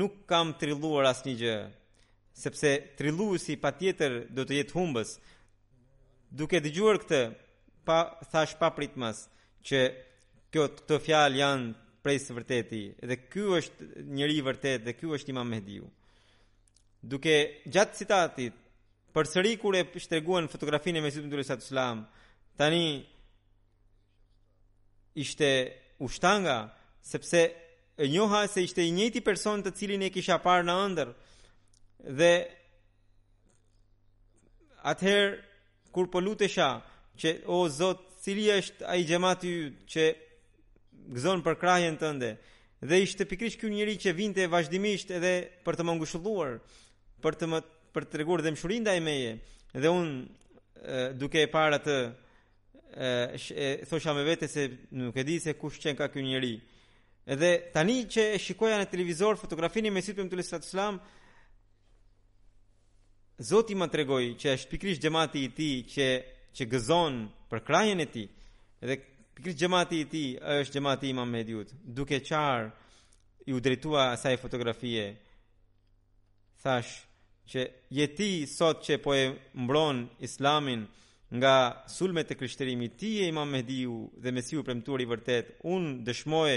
[0.00, 1.56] nuk kam trilluar asnjë gjë
[2.42, 5.14] sepse trilluesi patjetër do të jetë humbës
[6.40, 7.20] duke dëgjuar këtë
[7.86, 7.98] pa
[8.32, 9.16] thash pa pritmas
[9.68, 9.80] që
[10.50, 11.68] kjo këto fjalë janë
[12.02, 15.86] prej së vërteti dhe ky është njëri i vërtet dhe ky është Imam Mehdiu
[17.02, 18.56] duke gjatë citatit
[19.12, 22.04] për sëri kur e shtreguen fotografin e Mesut Mdurës Atë Slam
[22.60, 23.06] tani
[25.14, 25.48] ishte
[25.98, 26.58] ushtanga
[27.02, 27.42] sepse
[27.96, 31.10] e njoha se ishte i njëti person të cilin e kisha parë në ndër
[32.20, 32.32] dhe
[34.92, 35.32] atëherë
[35.92, 36.68] kur po lutesha
[37.20, 40.04] që o Zot cili është ai ju që
[41.14, 42.30] gëzon për të tënde
[42.88, 45.34] dhe ishte pikrisht ky njëri që vinte vazhdimisht edhe
[45.64, 46.60] për të më ngushëlluar
[47.22, 47.60] për të më
[47.94, 49.30] për të treguar dëmshurinë ndaj meje
[49.82, 51.94] dhe un e, duke e parë atë
[52.94, 54.66] e, e thosha me vete se
[55.00, 56.58] nuk e di se kush qen ka ky njerëj.
[57.34, 61.00] edhe tani që e shikoja në televizor fotografinë e Mesihut Pemtul Islam
[63.50, 66.06] Zoti më tregoi që është pikrisht xhamati i tij që
[66.56, 67.14] që gëzon
[67.50, 68.26] për krajën e tij
[68.82, 68.96] edhe
[69.34, 70.28] pikrisht xhamati i tij
[70.62, 75.06] është xhamati i Muhamedit duke qartë i u drejtua asaj fotografie
[76.62, 77.09] thash
[77.50, 77.64] që
[77.96, 79.24] jeti sot që po e
[79.64, 80.84] mbron islamin
[81.38, 81.54] nga
[81.94, 86.54] sulmet e krishterimit ti e imam Mehdiu dhe mesiu premtuar i vërtet un dëshmoj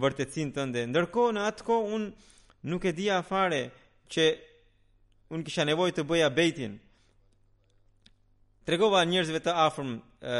[0.00, 2.06] vërtetësinë tënde ndërkohë në atë kohë un
[2.70, 3.60] nuk e di afare
[4.12, 4.24] që
[5.34, 6.74] unë kisha nevojë të bëja bejtin
[8.68, 10.38] tregova njerëzve të afërm ë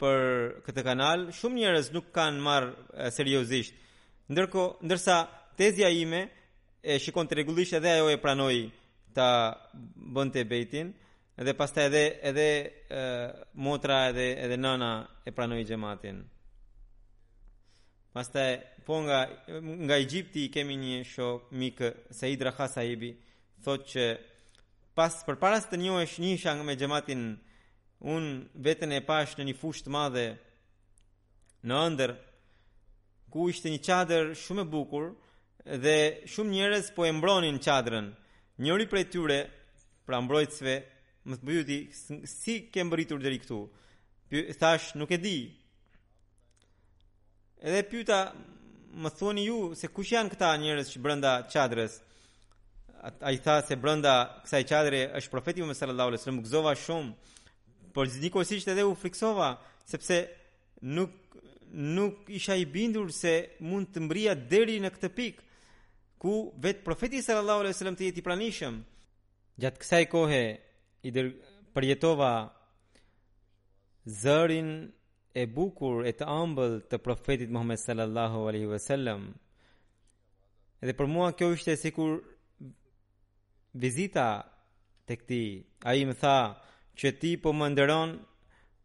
[0.00, 0.20] për
[0.66, 3.76] këtë kanal shumë njerëz nuk kanë marë seriozisht
[4.32, 5.18] ndërkohë ndërsa
[5.60, 6.24] tezja ime
[6.82, 8.54] e shikon të regullisht edhe ajo e pranoj
[9.16, 9.26] të
[10.16, 10.92] bënd të bejtin
[11.40, 12.46] edhe pas të edhe, edhe
[13.00, 13.02] e,
[13.56, 14.88] motra edhe, edhe nana
[15.28, 16.22] e pranoj gjematin
[18.14, 18.46] pas të
[18.86, 19.20] po nga
[19.86, 19.98] nga
[20.54, 23.16] kemi një shok mikë se i Sahibi,
[23.62, 24.06] thot që
[24.94, 27.24] pas për paras të një është një shangë me gjematin
[28.00, 28.32] unë
[28.66, 30.26] vetën e pash në një fushë të madhe
[31.68, 32.14] në ndër
[33.30, 35.12] ku ishte një qadër shumë e bukurë
[35.78, 38.08] dhe shumë njerëz po e mbronin çadrën.
[38.58, 39.38] Njëri prej tyre,
[40.04, 40.74] pra mbrojtësve,
[41.30, 41.78] më thbyti
[42.26, 43.60] si ke mbërritur deri këtu.
[44.58, 45.38] Thash, nuk e di.
[47.60, 48.32] Edhe pyeta,
[48.94, 52.00] më thoni ju se kush janë këta njerëz që brenda çadrës?
[53.24, 54.14] Ai tha se brenda
[54.44, 57.14] kësaj çadre është profeti Muhammed sallallahu alaihi wasallam, gëzova shumë.
[57.94, 59.54] Por zgjidhësisht edhe u friksova
[59.88, 60.24] sepse
[60.82, 61.14] nuk
[61.70, 65.48] nuk isha i bindur se mund të mbrija deri në këtë pikë
[66.20, 68.74] ku vet profeti sallallahu alaihi wasallam te jeti pranishëm
[69.60, 70.42] gjat kësaj kohe
[71.06, 71.28] i der
[71.74, 72.32] përjetova
[74.22, 74.70] zërin
[75.32, 79.22] e bukur e të ëmbël të profetit Muhammed sallallahu alaihi wasallam
[80.80, 82.12] Edhe për mua kjo ishte sikur
[83.82, 84.28] vizita
[85.08, 85.40] tek ti
[85.90, 86.36] ai më tha
[87.00, 88.10] që ti po më nderon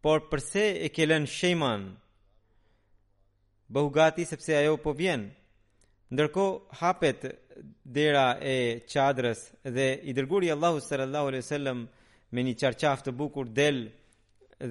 [0.03, 1.83] por përse e ke lënë Sheiman
[3.75, 5.31] Bëhugati sepse ajo po vjenë,
[6.13, 6.43] Ndërko
[6.81, 7.23] hapet
[7.83, 11.79] dera e qadrës dhe i dërguri Allahu sallallahu alaihi wasallam
[12.35, 13.87] me një çarçaf të bukur del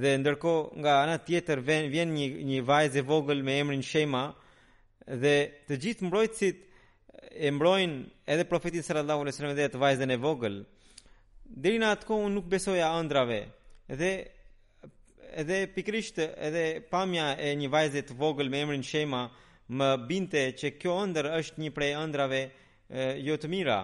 [0.01, 4.25] dhe ndërko nga ana tjetër vjen vjen një një vajzë vogël me emrin Shema
[5.23, 5.35] dhe
[5.67, 6.59] të gjithë mbrojtësit
[7.47, 7.99] e mbrojnë
[8.33, 10.57] edhe profetin sallallahu alaihi wasallam dhe atë vajzën e vogël.
[11.63, 13.41] Derina në atë kohë nuk besoja ëndrave
[13.91, 14.13] dhe
[15.43, 19.27] edhe pikrisht edhe pamja e një vajze të vogël me emrin Shema
[19.73, 22.43] më binte që kjo ëndër është një prej ëndrave
[23.25, 23.79] jo të mira.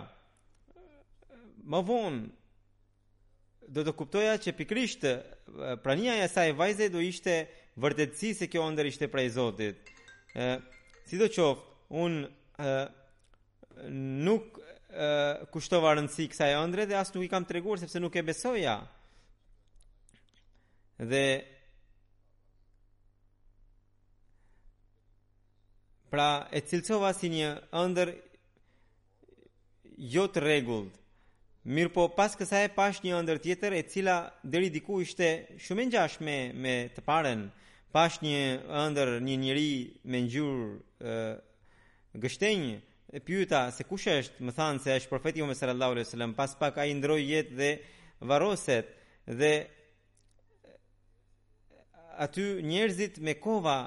[1.71, 2.25] Më vonë
[3.71, 5.07] do të kuptoja që pikrisht
[5.85, 7.39] prania e saj vajze do ishte
[7.81, 9.93] vërtetësi se kjo ëndër ishte prej Zotit.
[10.35, 10.59] Ë
[11.09, 11.65] si do qoftë,
[11.97, 12.77] un ë
[14.27, 14.59] nuk
[14.91, 18.77] ë kushtova rëndësi kësaj ëndre dhe as nuk i kam treguar sepse nuk e besoja.
[21.01, 21.25] Dhe
[26.11, 28.11] pra e cilcova si një ëndër
[30.15, 30.79] jotë të
[31.63, 35.27] Mirë po, pas kësa e pash një ëndër tjetër e cila deri diku ishte
[35.61, 37.43] shumë ngjash me me të parën,
[37.93, 38.39] pash një
[38.87, 39.75] ëndër një njëri
[40.11, 41.15] me ngjyrë
[42.23, 42.73] gështenjë,
[43.15, 46.55] e pyeta se kush është, më than se është profeti Muhammed sallallahu alaihi wasallam, pas
[46.57, 47.71] pak ai ndroi jetë dhe
[48.31, 48.91] varoset,
[49.41, 49.53] dhe
[52.25, 53.79] aty njerëzit me kova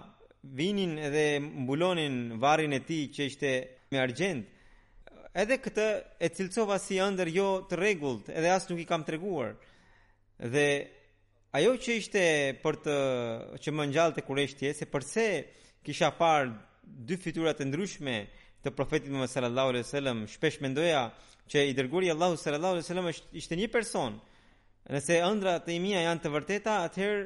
[0.44, 3.52] vinin edhe mbulonin varin e ti që ishte
[3.92, 4.44] me argjend
[5.42, 5.86] edhe këtë
[6.20, 9.54] e cilcova si ndër jo të regullt edhe asë nuk i kam të reguar
[10.56, 10.68] dhe
[11.60, 12.24] ajo që ishte
[12.64, 12.98] për të
[13.64, 15.26] që më njallë të kureshtje se përse
[15.86, 16.52] kisha parë
[17.08, 18.18] dy fiturat të ndryshme
[18.64, 21.06] të profetit më sallallahu alaihi wasallam, shpesh mendoja
[21.52, 24.20] që i dërguri allahu sallallahu alai sallam ishte një person
[24.92, 27.24] nëse ndra të imia janë të vërteta atëherë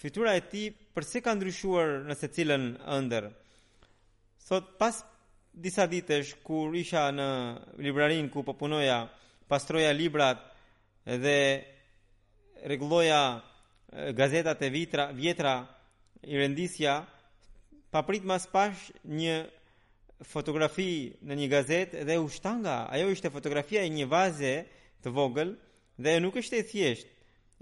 [0.00, 3.24] fitura e ti përse ka ndryshuar në secilën ëndër.
[4.46, 5.00] Sot pas
[5.58, 7.26] disa ditësh kur isha në
[7.82, 9.00] librarin ku po punoja,
[9.50, 10.38] pastroja librat
[11.04, 11.38] dhe
[12.68, 13.20] rregulloja
[14.18, 15.56] gazetat e vitra, vjetra
[16.30, 16.94] i rendisja
[17.90, 19.36] pa prit mas pash një
[20.30, 20.90] fotografi
[21.26, 24.54] në një gazet dhe u shtanga, ajo ishte fotografia e një vaze
[25.02, 25.56] të vogël
[26.02, 27.08] dhe e nuk ishte e thjesht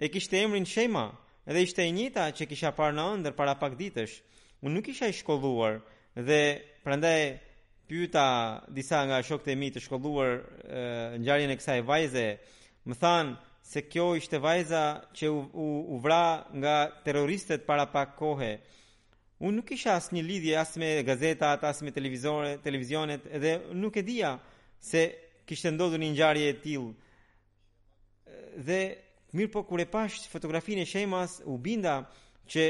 [0.02, 1.08] e kishte emrin shema
[1.46, 4.14] Edhe ishte e njëta që kisha parë në ëndër para pak ditësh.
[4.66, 5.76] Unë nuk isha i shkolluar
[6.16, 6.38] dhe
[6.82, 7.20] prandaj
[7.86, 8.24] pyeta
[8.74, 10.82] disa nga shokët e mi të shkolluar e,
[11.22, 12.24] ngjarjen e kësaj vajze,
[12.90, 13.36] më thanë
[13.66, 14.82] se kjo ishte vajza
[15.18, 16.24] që u, u, u vra
[16.58, 16.74] nga
[17.06, 18.50] terroristët para pak kohë.
[19.46, 23.94] unë nuk kisha asë një lidhje as me gazetat, as me televizorët, televizionet dhe nuk
[23.96, 24.38] e dija
[24.80, 25.02] se
[25.46, 26.92] kishte ndodhur një ngjarje e tillë.
[28.68, 28.80] Dhe
[29.36, 31.98] Mirë po kur e pash fotografinë e Shemas, u binda
[32.48, 32.64] që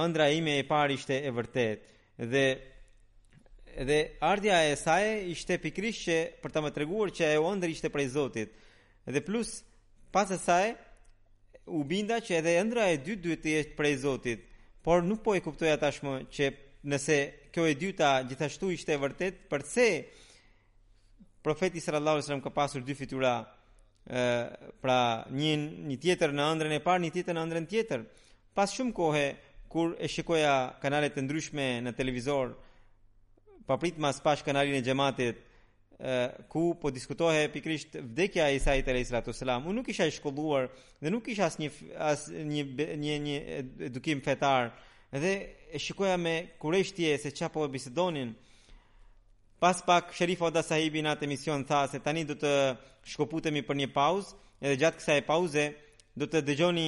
[0.00, 1.94] ëndra ime e parë ishte e vërtet
[2.32, 2.44] dhe
[3.88, 3.96] dhe
[4.26, 8.08] ardha e saj ishte pikrisht që për ta më treguar që ajo ëndër ishte prej
[8.14, 8.54] Zotit.
[9.14, 9.52] Dhe plus
[10.12, 10.72] pas asaj
[11.78, 14.40] u binda që edhe ëndra e dytë duhet të jetë prej Zotit,
[14.82, 16.48] por nuk po e kuptoja tashmë që
[16.90, 17.18] nëse
[17.54, 19.86] kjo e dyta gjithashtu ishte e vërtet, përse
[21.44, 23.34] profeti sallallahu alajhi wasallam ka pasur dy fytyra,
[24.08, 24.98] ë pra
[25.28, 25.50] një
[25.88, 28.04] një tjetër në ëndrën e parë, një tjetër në ëndrën tjetër.
[28.56, 29.26] Pas shumë kohe
[29.68, 32.54] kur e shikoja kanalet e ndryshme në televizor,
[33.68, 35.44] paprit mas pas kanalin e xhamatit
[36.48, 39.64] ku po diskutohej pikrisht vdekja e Isait alayhi salatu sallam.
[39.66, 40.68] Unë nuk isha i shkolluar
[41.02, 41.68] dhe nuk isha një
[42.10, 42.92] as një
[43.26, 43.36] një
[43.90, 44.70] edukim fetar.
[45.12, 45.34] Dhe
[45.72, 48.36] e shikoja me kureshtje se çfarë po bisedonin.
[49.60, 52.50] Pas pak Sherif Oda Sahibi në atë emision tha se tani do të
[53.10, 55.64] shkoputemi për një pauzë, edhe gjatë kësaj pauze
[56.18, 56.84] do të dëgjoni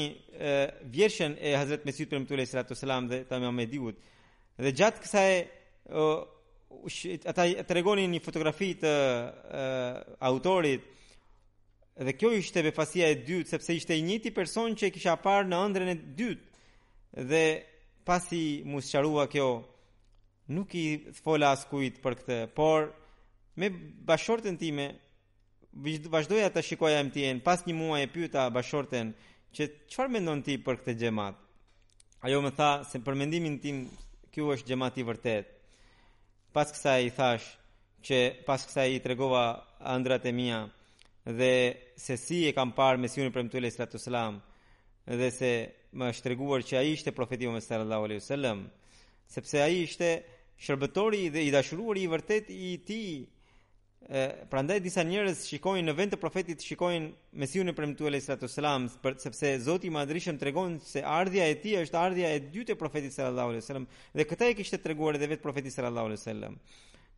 [0.95, 2.45] vjershën e Hazret Mesiu për mëtule
[2.81, 3.67] selam dhe të mëme
[4.61, 5.33] Dhe gjatë kësaj
[7.33, 10.83] ata të regoni një fotografi të uh, autorit
[12.05, 15.59] dhe kjo ishte befasia e dytë, sepse ishte i njëti person që kisha parë në
[15.67, 17.43] ëndrën e dytë dhe
[18.07, 18.43] pasi
[18.73, 19.49] mos sëqarua kjo
[20.51, 22.89] nuk i thfola as kujt për këtë, por
[23.59, 23.69] me
[24.09, 24.89] bashortën time
[26.11, 27.41] vazhdoja ta shikoja MTN.
[27.47, 29.13] Pas një muaji e pyeta bashortën
[29.55, 31.37] që çfarë mendon ti për këtë xhamat.
[32.27, 33.79] Ajo më tha se për mendimin tim
[34.35, 35.47] kjo është xhamati i vërtet.
[36.53, 37.47] Pas kësaj i thash
[38.07, 39.45] që pas kësaj i tregova
[39.95, 40.59] ëndrat e mia
[41.39, 41.53] dhe
[42.01, 45.51] se si e kam parë misionin për Mtuelis Sallallahu Alaihi Wasallam dhe se
[45.99, 48.59] më është treguar që ai ishte profeti Muhammed Sallallahu Alaihi Wasallam
[49.35, 50.09] sepse ai ishte
[50.65, 53.01] shërbëtori dhe i dashururi i vërtet i ti,
[54.01, 58.49] pra prandaj disa njerëz shikojnë në vend të profetit shikojnë Mesihun e premtuar Alayhi Sallatu
[58.49, 58.87] Selam
[59.23, 63.13] sepse Zoti i të tregon se ardhja e tij është ardhja e dytë e profetit
[63.13, 66.57] Sallallahu Alayhi Wasallam dhe këtë e kishte treguar edhe vetë profeti Sallallahu Alayhi Wasallam.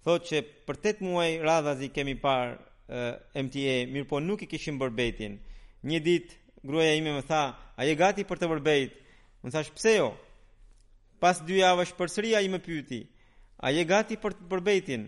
[0.05, 2.51] Thotë që për tet muaj radhazi kemi parë
[2.89, 5.39] e, MTA, mirë po nuk i kishim bërbetin.
[5.87, 7.43] Një ditë gruaja ime më tha,
[7.79, 8.99] "A je gati për të bërbet?"
[9.45, 10.11] më thash, "Pse jo?"
[11.23, 13.01] Pas dy javësh përsëri ai më pyeti,
[13.63, 15.03] A je gati për të përbetin?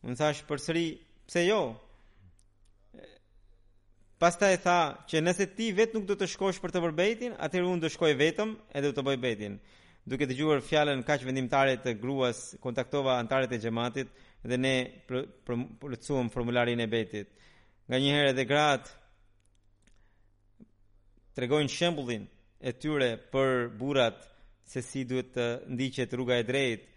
[0.00, 0.84] Më thash për sëri,
[1.28, 1.58] pse jo?
[4.18, 4.76] Pasta e tha
[5.10, 8.14] që nëse ti vetë nuk do të shkosh për të përbetin, atër unë do shkoj
[8.22, 9.58] vetëm edhe do të bëj betin.
[10.08, 14.08] Duke të gjurë fjallën kaq vendimtare të gruas, kontaktova antarët e gjematit
[14.48, 14.74] dhe ne
[15.10, 17.32] përëtësuam formularin e betit.
[17.92, 18.96] Nga njëherë edhe gratë,
[21.38, 22.24] tregojnë shembullin
[22.68, 24.24] e tyre për burrat
[24.68, 26.94] se si duhet të ndiqet rruga e drejtë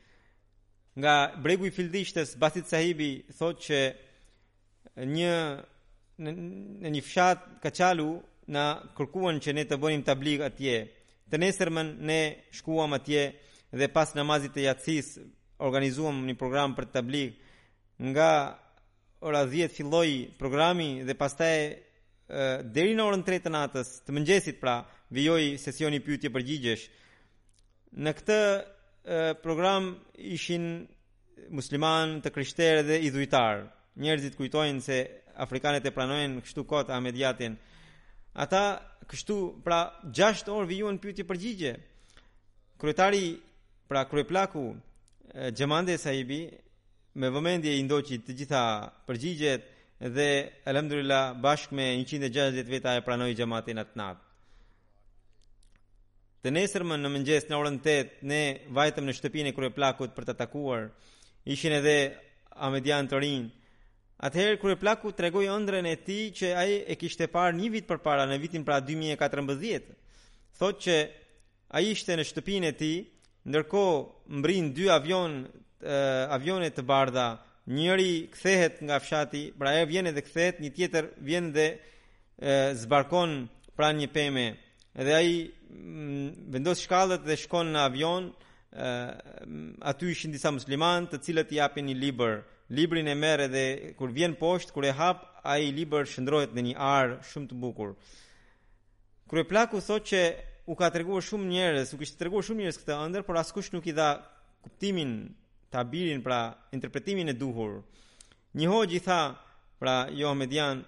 [0.99, 3.79] nga bregu i fildishtes Basit Sahibi thot që
[5.07, 5.35] një
[6.21, 8.09] në një fshat kachalu
[8.53, 8.65] na
[8.97, 10.75] kërkuan që ne të bënim tablig atje.
[11.31, 12.17] Të nesërmën ne
[12.57, 13.21] shkuam atje
[13.71, 15.13] dhe pas namazit të yatsis
[15.57, 17.33] organizuam një program për tablig.
[17.99, 18.29] Nga
[19.25, 21.55] ora 10 filloi programi dhe pastaj
[22.75, 24.75] deri në orën 3 të natës të mëngjesit pra
[25.11, 26.85] vijoi sesioni pyetje përgjigjesh.
[28.03, 28.39] Në këtë
[29.41, 30.87] program ishin
[31.49, 33.63] musliman të krishterë dhe idhujtar.
[33.97, 34.97] Njerëzit kujtojnë se
[35.43, 37.57] afrikanët e pranojnë kështu kot mediatin,
[38.33, 38.79] Ata
[39.11, 41.73] kështu pra 6 orë vijuan pyetje përgjigje.
[42.79, 43.33] Kryetari
[43.91, 44.61] pra kryeplaku
[45.51, 46.37] Xhamande Saibi
[47.19, 48.61] me vëmendje i ndoqi të gjitha
[49.07, 49.67] përgjigjet
[50.15, 50.29] dhe
[50.63, 54.30] alhamdulillah bashkë me 160 veta e pranoi xhamatin atë natë.
[56.41, 57.93] Të nesërmën në mëngjes në orën 8
[58.29, 58.37] ne
[58.73, 60.87] vajtëm në shtëpinë e kryeplakut për të takuar.
[61.53, 61.97] Ishin edhe
[62.67, 63.21] Amedian të
[64.27, 68.35] Atëherë kryeplaku tregoi ëndrën e tij që ai e kishte parë një vit përpara në
[68.43, 69.95] vitin pra 2014.
[70.59, 70.97] Thotë që
[71.73, 72.97] ai ishte në shtëpinë e tij,
[73.49, 73.97] ndërkohë
[74.37, 75.33] mbrin dy avion
[76.37, 77.25] avione të bardha.
[77.73, 81.67] Njëri kthehet nga fshati, pra ai vjen edhe kthehet, një tjetër vjen dhe
[82.83, 83.39] zbarkon
[83.77, 84.45] pranë një peme.
[85.05, 85.33] Dhe ai
[85.71, 91.59] Mm, vendos shkallët dhe shkon në avion, uh, aty ishin disa musliman të cilët i
[91.59, 92.41] japin një libër.
[92.79, 93.63] Librin e merr dhe
[93.99, 97.93] kur vjen poshtë, kur e hap, ai libër shndrohet në një ar shumë të bukur.
[99.31, 100.21] Kryeplaku thotë që
[100.71, 103.87] u ka treguar shumë njerëz, u kishte treguar shumë njerëz këtë ëndër, por askush nuk
[103.91, 104.09] i dha
[104.65, 105.15] kuptimin
[105.71, 106.41] tabirin pra
[106.75, 107.79] interpretimin e duhur.
[108.59, 109.21] Një hoj i tha
[109.79, 110.83] pra jo median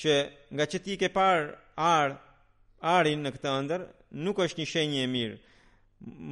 [0.00, 0.12] që
[0.56, 2.16] nga që ti ke par ar,
[2.82, 3.84] arin në këtë ëndër
[4.26, 5.36] nuk është një shenjë e mirë.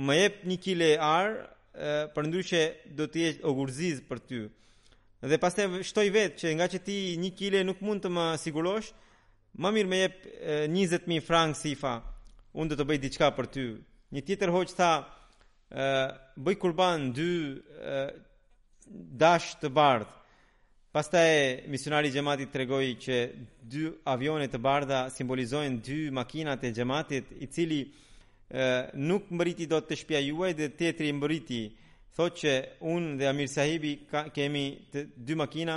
[0.08, 1.36] Më jep një kile ar,
[2.16, 4.40] përndryshe që do të jesh ogurziz për ty.
[5.30, 8.90] Dhe pastaj shtoj vetë që nga që ti 1 kile nuk mund të më sigurosh,
[9.60, 10.18] më mirë më jep
[10.74, 11.94] 20000 frank sifa.
[12.58, 13.64] Unë do të bëj diçka për ty.
[14.10, 14.92] Një tjetër hoq tha,
[15.76, 17.30] bëj kurban dy
[19.20, 20.18] dash të bardh.
[20.92, 23.16] Pasta e misionari i xhamatit tregoi që
[23.70, 28.62] dy avione të bardha simbolizojnë dy makinat e xhamatit i cili e,
[28.98, 31.60] nuk mbriti dot të shtëpia juaj dhe teatri mbriti.
[32.18, 32.54] Thotë që
[32.94, 35.76] unë dhe Amir Sahibi ka, kemi të, dy makina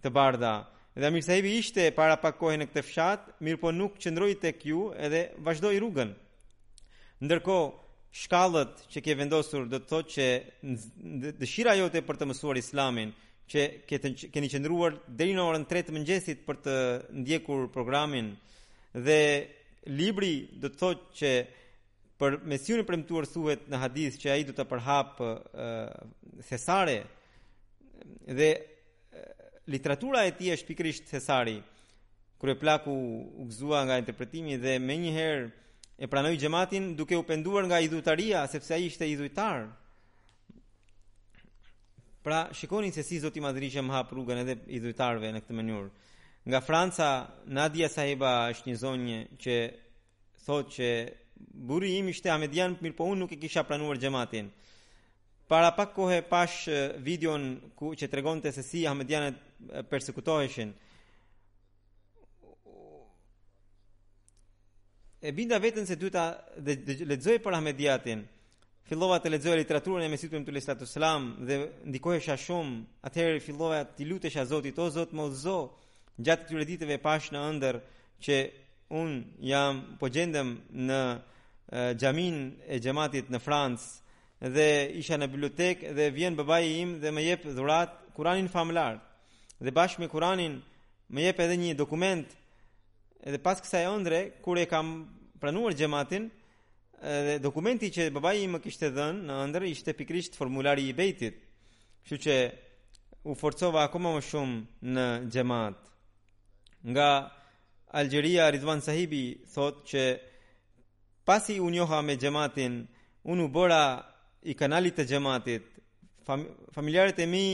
[0.00, 0.54] të bardha.
[0.96, 4.64] Dhe Amir Sahibi ishte para pak kohë në këtë fshat, mirë po nuk qëndroi tek
[4.70, 6.14] ju edhe vazhdoi rrugën.
[7.20, 7.68] Ndërkohë
[8.22, 10.26] shkallët që ke vendosur do të thotë që
[11.42, 13.12] dëshira jote për të mësuar islamin
[13.50, 16.76] që keten, keni qëndruar deri në orën 3 të mëngjesit për të
[17.24, 18.30] ndjekur programin
[18.94, 19.18] dhe
[19.92, 20.32] libri
[20.62, 21.32] do të thotë që
[22.22, 25.18] për mesiun e premtuar thuhet në hadith që ai do të përhap
[26.48, 26.98] thesare
[28.38, 28.48] dhe
[29.74, 31.58] literatura e tij është pikërisht thesari
[32.40, 35.44] kur e plaku u gzuar nga interpretimi dhe me njëherë
[36.02, 39.66] e pranoi gjematin duke u penduar nga idhutaria sepse a ishte idhujtar
[42.24, 45.56] Pra, shikoni se si Zoti Madriqe që më hap rrugën edhe i dhujtarëve në këtë
[45.58, 45.90] mënyrë.
[46.48, 47.08] Nga Franca,
[47.58, 49.56] Nadia Sahiba është një zonjë që
[50.46, 50.88] thotë që
[51.68, 54.48] burri im ishte Ahmedian, mirë po unë nuk e kisha pranuar xhamatin.
[55.52, 56.64] Para pak kohë pash
[57.04, 57.44] videon
[57.76, 59.42] ku që tregonte se si Ahmedianët
[59.92, 60.72] përsekutoheshin.
[65.28, 66.24] E binda vetën se dyta
[66.56, 68.24] dhe lexoi për Ahmediatin
[68.88, 72.82] fillova të lexoja literaturën e Mesihut Pejgamberit sallallahu alajhi wasallam dhe ndikohesha shumë.
[73.08, 75.56] Atëherë fillova të lutesha Zotit, o Zot, më zo
[76.20, 77.78] gjatë këtyre ditëve pash në ëndër
[78.24, 78.36] që
[79.00, 79.10] un
[79.40, 80.50] jam po gjendem
[80.86, 81.00] në
[82.00, 82.36] xhamin
[82.68, 84.68] e xhamatit në Francë dhe
[85.00, 89.00] isha në bibliotekë dhe vjen babai im dhe më jep dhurat Kur'anin famlar.
[89.64, 90.60] Dhe bashkë me Kur'anin
[91.10, 92.28] më jep edhe një dokument.
[93.24, 94.98] Edhe pas kësaj ëndre kur e kam
[95.40, 96.28] pranuar xhamatin,
[97.04, 101.36] dhe dokumenti që babai im më kishte dhënë në ëndër ishte pikrisht formulari i bejtit.
[102.02, 102.36] Kështu që
[103.28, 105.78] u forcova akoma më shumë në xhamat.
[106.92, 107.08] Nga
[108.00, 109.22] Algjeria Rizwan Sahibi
[109.54, 110.04] thotë që
[111.28, 112.80] pasi u njoha me xhamatin,
[113.30, 113.84] unë u bëra
[114.50, 115.68] i kanalit të xhamatit.
[116.24, 117.44] Fam familjarët e mi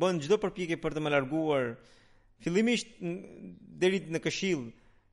[0.00, 1.76] bën çdo përpjekje për të më larguar
[2.42, 2.90] fillimisht
[3.82, 4.64] deri në këshill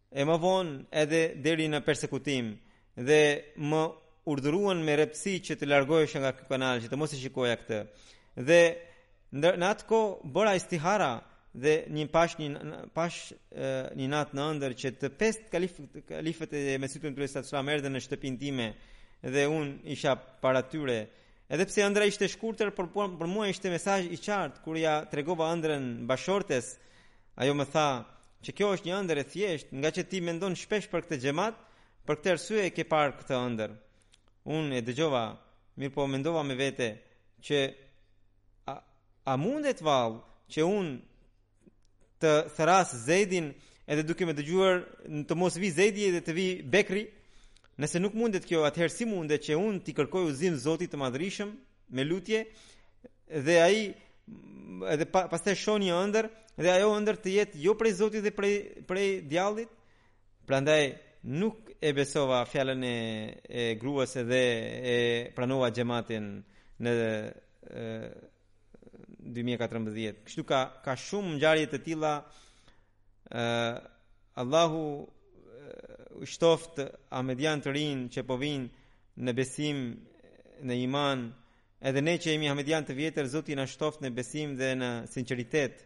[0.09, 2.55] e më vonë edhe deri në përsekutim
[2.95, 3.81] dhe më
[4.25, 7.79] urdhruan me rëpsi që të largohesh nga ky kanal, që të mos e shikoja këtë.
[8.47, 8.61] Dhe
[9.59, 11.11] në atë kohë bëra istihara
[11.55, 12.49] dhe një pash një
[12.95, 13.33] pash
[13.95, 18.01] një natë në ëndër që të pest kalifët e Mesutun Tullahi sallallahu më wasallam në
[18.05, 18.67] shtëpinë time
[19.31, 20.99] dhe un isha para tyre.
[21.49, 25.51] Edhe pse ëndra ishte shkurtër, por për mua ishte mesazh i qartë kur ja tregova
[25.53, 26.75] ëndrën bashortes.
[27.37, 27.87] Ajo më tha
[28.43, 31.59] që kjo është një ëndër e thjesht, nga që ti mendon shpesh për këtë xhamat,
[32.05, 33.71] Për këtë arsye e ke parë këtë ëndër.
[34.53, 35.23] Unë e dëgjova,
[35.81, 36.89] mirë po mendova me vete
[37.47, 37.61] që
[38.69, 38.75] a,
[39.31, 40.21] a mundet vallë
[40.53, 40.95] që unë
[42.21, 43.49] të thras Zeidin
[43.91, 44.83] edhe duke me dëgjuar
[45.29, 47.07] të mos vi Zeidi edhe të vi Bekri,
[47.81, 51.55] nëse nuk mundet kjo, atëherë si mundet që unë ti kërkoj uzim Zotit të madhrishëm
[51.93, 52.45] me lutje
[53.35, 53.81] dhe ai
[54.93, 56.29] edhe pa, pastaj shon një ëndër
[56.61, 58.55] dhe ajo ëndër të jetë jo prej Zotit dhe prej
[58.89, 59.71] prej djallit.
[60.45, 60.85] Prandaj
[61.41, 62.93] nuk e besova fjallën e,
[63.49, 64.41] e gruës edhe
[64.93, 64.97] e
[65.35, 66.29] pranova gjematin
[66.81, 66.93] në
[67.69, 67.89] e,
[69.35, 70.21] 2014.
[70.27, 72.13] Kështu ka, ka shumë njarjet e tila,
[73.27, 73.45] e,
[74.43, 75.07] Allahu e,
[76.29, 76.87] shtoftë
[77.19, 78.37] Ahmedian të rinë që po
[79.25, 79.77] në besim,
[80.67, 81.29] në iman,
[81.87, 85.85] edhe ne që jemi Ahmedian të vjetër, na shtoft në besim dhe në sinceritetë,